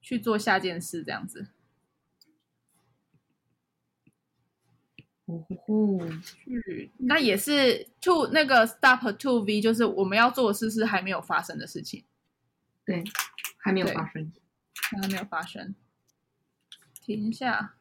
[0.00, 1.48] 去做下件事这样子。
[5.30, 12.04] 哦，去，那也是 to 那个 stop to V，就是我们要做的事是还没有发生的事情，
[12.84, 13.04] 对，
[13.58, 14.32] 还没有发生，
[15.00, 15.74] 还没有发生，
[17.00, 17.74] 停下，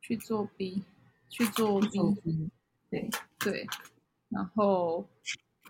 [0.00, 0.82] 去做 B，
[1.28, 1.98] 去做 B，
[2.90, 3.10] 对。
[3.44, 3.66] 对，
[4.28, 5.08] 然后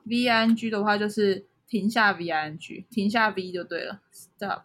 [0.05, 4.61] V I N G 的话就是停下 V I N G，停下 V 就对了，stop。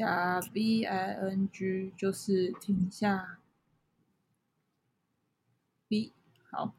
[0.00, 3.38] 加 v i n g 就是停下。
[5.88, 6.14] b
[6.50, 6.74] 好，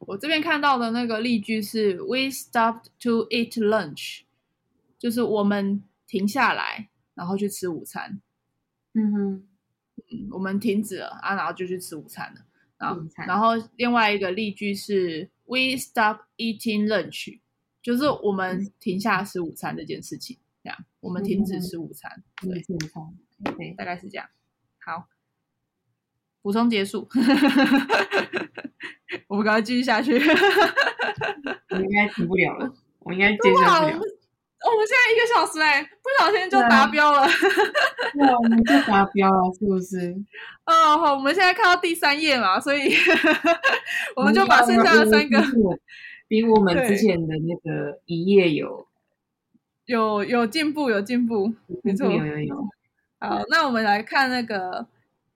[0.00, 4.22] 我这边看到的那个例句是 We stopped to eat lunch，
[4.98, 8.20] 就是我们停下来，然后去吃午餐。
[8.94, 9.48] 嗯哼，
[10.32, 12.44] 我们停止了啊，然后就去吃午餐了。
[12.76, 17.38] 然后，然后另外一个例句是 We stopped eating lunch，
[17.80, 20.38] 就是我们停下吃午餐这件事情。
[20.68, 22.22] 这样，我们停止吃午餐。
[22.42, 23.02] 嗯、对，午餐。
[23.56, 24.26] 对，大概是这样。
[24.84, 25.08] 好，
[26.42, 27.08] 补充结束。
[29.28, 30.12] 我们赶快继续下去。
[30.18, 32.70] 我应该停不了了。
[32.98, 33.68] 我应该接受不了。
[33.80, 37.26] 我们现在一个小时哎，不小心就达标了。
[38.12, 40.14] 对，我们就达标了，是不是？
[40.66, 42.92] 哦，好，我们现在看到第三页嘛，所以
[44.16, 45.42] 我们就把剩下的三个
[46.26, 48.87] 比我们之前的那个一页有。
[49.88, 52.68] 有有进步，有进步，没错，有有有。
[53.18, 54.86] 好，那我们来看那个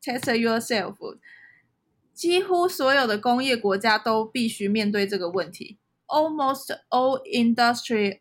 [0.03, 0.95] test yourself。
[2.13, 5.79] 几乎所有的工业国家都必须面对这个问题。
[6.07, 8.19] Almost all industrial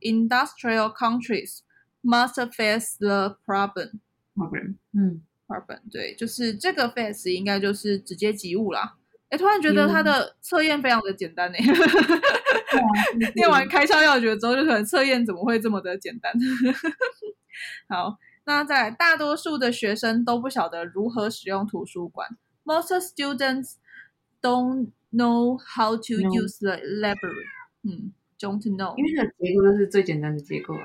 [0.00, 1.62] industrial countries
[2.04, 3.98] must face the problem.
[4.36, 8.96] Problem，嗯，problem，对，就是这个 face 应该就是直接及物啦。
[9.30, 11.58] 哎，突然觉得他的测验非常的简单呢。
[13.36, 16.32] 念完开窍要诀之后，就可能测验怎么会这么的简单？
[17.88, 22.26] 好，那在，大多数的学生都不晓得如何使用图书馆。
[22.64, 23.74] Most students
[24.40, 27.44] don't know how to use the library.
[27.82, 30.84] 嗯，don't know，因为这个结构就是最简单的结构啊。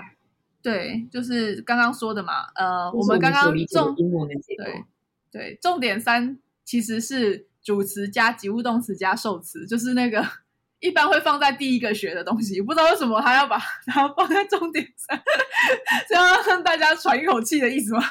[0.61, 2.47] 对，就是刚刚说的嘛。
[2.55, 3.95] 呃，我们刚刚重。
[3.95, 4.83] 对
[5.31, 7.47] 对，重点三其实是。
[7.63, 10.23] 主词加及物动词加受词，就是那个
[10.79, 15.19] 一般会放在第一个学的东西，不知道为什么他要把它放在重点上，
[16.09, 16.15] 这
[16.51, 18.01] 样大家喘一口气的意思吗？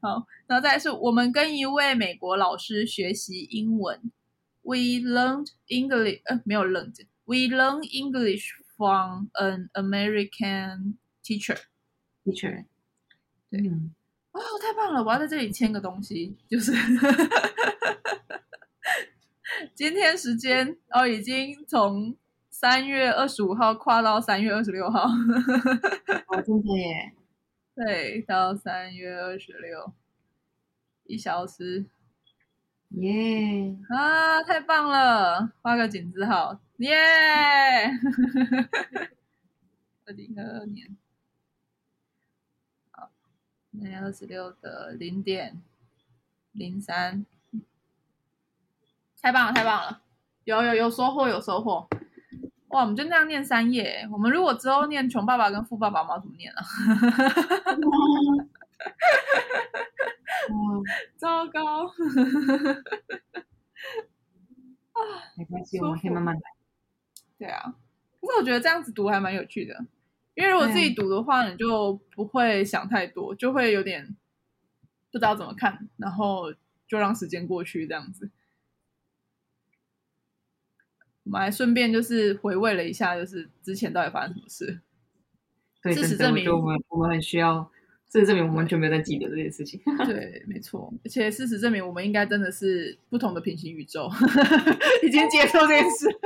[0.00, 4.00] 好，然后再来是我们跟一位美国老师学习英文
[4.62, 12.66] ，We learned English，呃，没有 learned，We learned English from an American teacher，teacher，
[13.50, 13.60] 对。
[13.60, 13.92] 嗯
[14.32, 15.02] 哦，太棒了！
[15.04, 16.72] 我要在这里签个东西，就是
[19.74, 22.16] 今天时间哦，已经从
[22.50, 25.02] 三月二十五号跨到三月二十六号。
[25.02, 27.12] 哦，真的耶！
[27.76, 29.92] 对，到三月二十六，
[31.04, 31.86] 一小时。
[32.90, 33.96] 耶、yeah.！
[33.96, 35.52] 啊，太棒了！
[35.62, 36.94] 画个井字号，耶！
[40.04, 40.94] 二零二二年。
[43.72, 45.60] 那二十六的零点
[46.52, 47.24] 零三，
[49.20, 50.02] 太棒了，太棒了！
[50.44, 51.88] 有有有收获，有收获！
[52.68, 54.08] 哇，我们就那样念三页。
[54.12, 56.62] 我们如果之后念穷爸爸跟富爸爸，我们要怎么念啊？
[61.16, 61.86] 糟糕！
[61.86, 61.90] 啊，
[65.36, 66.40] 没关系， 我们可以慢慢来。
[67.38, 67.74] 对啊，
[68.20, 69.84] 可是我觉得这样子读还蛮有趣的。
[70.34, 74.16] 因为如果自己读的话，你就不会想太多，就会有点
[75.10, 76.52] 不知道怎么看，然后
[76.88, 78.30] 就让时间过去这样子。
[81.24, 84.80] 我们还顺便就是回味了一下，就是之前到底发生什么事。
[85.82, 87.70] 对，事实证明我们我们很需要。
[88.08, 89.80] 事实证明我们完全没有在记得这件事情。
[90.04, 90.92] 对，没错。
[91.02, 94.06] 而且事实证明我们应该真的是不同的平行宇宙，
[95.02, 96.06] 已经接受这件事。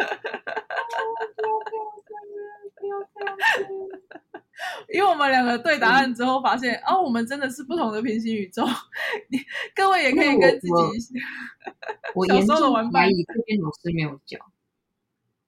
[4.93, 8.65] 因为我们两个对答案之后发现，嗯、哦，我们真的是不同的平行宇宙。
[9.29, 9.39] 你
[9.75, 10.73] 各位也可以跟自己
[12.15, 14.39] 我小时候的玩伴，我严重怀疑这边老师没有教。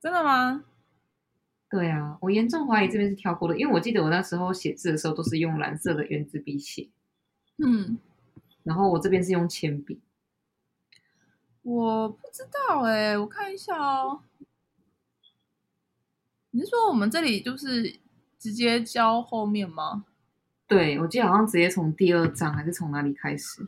[0.01, 0.65] 真的吗？
[1.71, 6.89] 对啊，我严重怀疑这边是跳过的，因为我记得我那时候写字的时候都是用蓝色的原子笔写。
[7.57, 7.99] 嗯，
[8.63, 10.01] 然后我这边是用铅笔。
[11.63, 14.23] 我不知道哎、欸，我看一下哦。
[16.51, 17.99] 你是说我们这里就是
[18.39, 20.05] 直接教后面吗？
[20.67, 23.67] 对，我记得好像直接从第二章还是从哪里开始？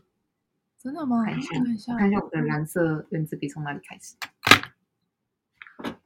[0.79, 1.25] 真的吗？
[1.25, 4.15] 看一下，看一下，看一下我的蓝色圆珠笔从哪里开始。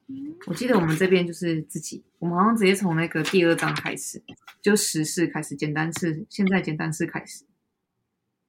[0.07, 4.22] 嗯、我记得我们这边就是自己，我们好像直接从那个第二章开始，
[4.61, 7.45] 就时事开始，简单式，现在简单式开始。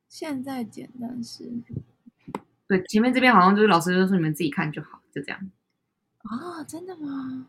[0.10, 1.52] 现在简单式。
[2.68, 5.52] 对，前面这边好像就是老师就说你们自己看就好，就这样。
[6.24, 7.48] 啊，真的吗？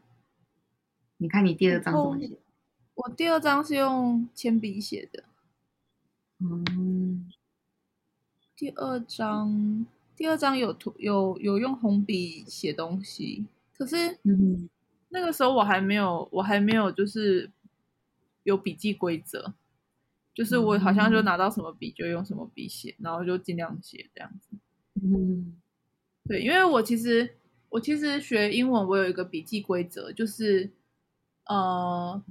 [1.18, 2.38] 你看你第二张怎么写？
[2.94, 5.24] 我第二张是用铅笔写的。
[6.38, 7.30] 嗯，
[8.56, 14.68] 第二张，第二张有涂有有用红笔写东西，可是，嗯，
[15.08, 17.50] 那个时候我还没有，我还没有就是
[18.42, 19.54] 有笔记规则，
[20.34, 24.56] 就是我好像就拿到什么笔就用什么笔写，然后就尽量写这样子。
[25.02, 25.56] 嗯，
[26.24, 27.36] 对，因为我其实
[27.70, 30.70] 我其实学英文，我有一个笔记规则，就是。
[31.46, 32.22] 呃，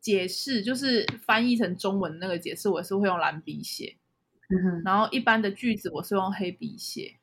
[0.00, 3.96] 解释就是翻译成中文那个解释，我是会用蓝笔写，
[4.84, 7.18] 然后一般的句子我是用黑笔写，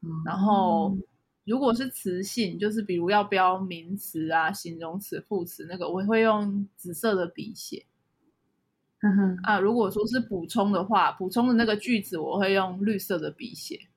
[0.00, 0.96] 嗯，然后
[1.44, 7.84] 如果是词性，就是比如要标名词啊、形容词、副词那个，我会用紫色的笔写，
[9.02, 13.88] 嗯哼，啊，如果说是补充的话，补充的那个句子我会用绿色的笔写，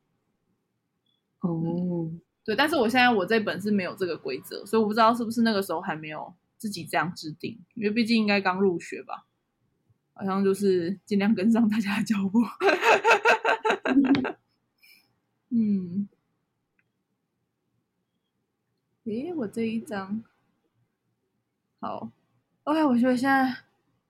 [1.40, 2.12] 哦，
[2.44, 6.34] 对，但是我现在我这本是没有这个规则，所以我不知道是不是那个时候还没有。
[6.62, 9.26] 自己这样制定，因为毕竟应该刚入学吧，
[10.14, 12.40] 好像就是尽量跟上大家的脚步。
[15.50, 16.08] 嗯，
[19.06, 20.24] 诶，我这一张
[21.80, 22.12] 好
[22.66, 23.52] ，OK，我觉得现在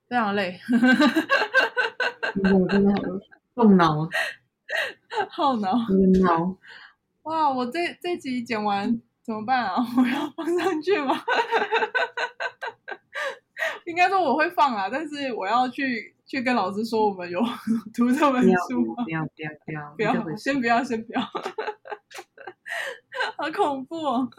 [0.09, 0.59] 非常累，
[2.53, 2.97] 我真的好
[3.55, 4.09] 动脑，
[5.29, 5.77] 耗脑，
[6.21, 6.57] 脑，
[7.23, 7.49] 哇！
[7.49, 9.01] 我这这集剪完
[9.31, 9.75] 怎么办啊？
[9.97, 11.15] 我要放上去吗？
[13.85, 17.39] 应该说我会放啊，但是我要去去跟老师说我们有
[17.95, 19.03] 读这本书吗？
[19.05, 19.49] 不要不要
[19.95, 21.21] 不要不要，先不要先不要，
[23.37, 24.29] 好恐怖哦！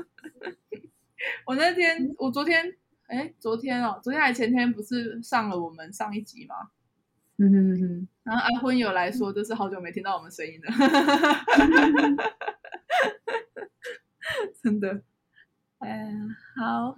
[1.47, 2.71] 我那天我昨天
[3.07, 6.55] 哎昨天哦，昨天还前天不是上了我们上一集吗？
[7.39, 10.73] 嗯哼嗯哼，然后阿坤有来说，就是好久没听到我们声音了，
[14.63, 15.03] 真的，
[15.79, 16.07] 哎呀
[16.57, 16.97] 好。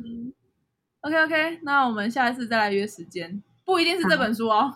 [1.00, 4.72] OK OK，那我们下一次再来约时间，不一定是这本书哦。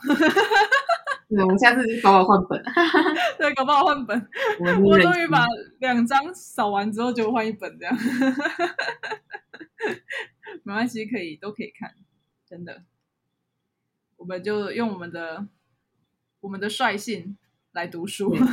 [1.26, 2.62] 对，我们下次搞不好换本。
[3.38, 4.28] 对，搞不好换本。
[4.60, 5.46] 我，我终于把
[5.78, 7.96] 两张扫完之后就换一本这样。
[10.64, 11.94] 没关系，可以都可以看，
[12.46, 12.82] 真的。
[14.18, 15.46] 我们就用我们的
[16.40, 17.38] 我们的率性
[17.72, 18.36] 来读书。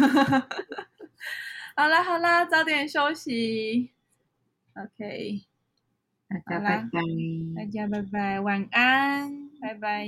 [1.75, 3.91] 好啦好啦，早点休息。
[4.75, 5.41] OK。
[6.27, 7.01] 大家拜拜，
[7.55, 10.07] 大家拜拜，晚安，拜拜。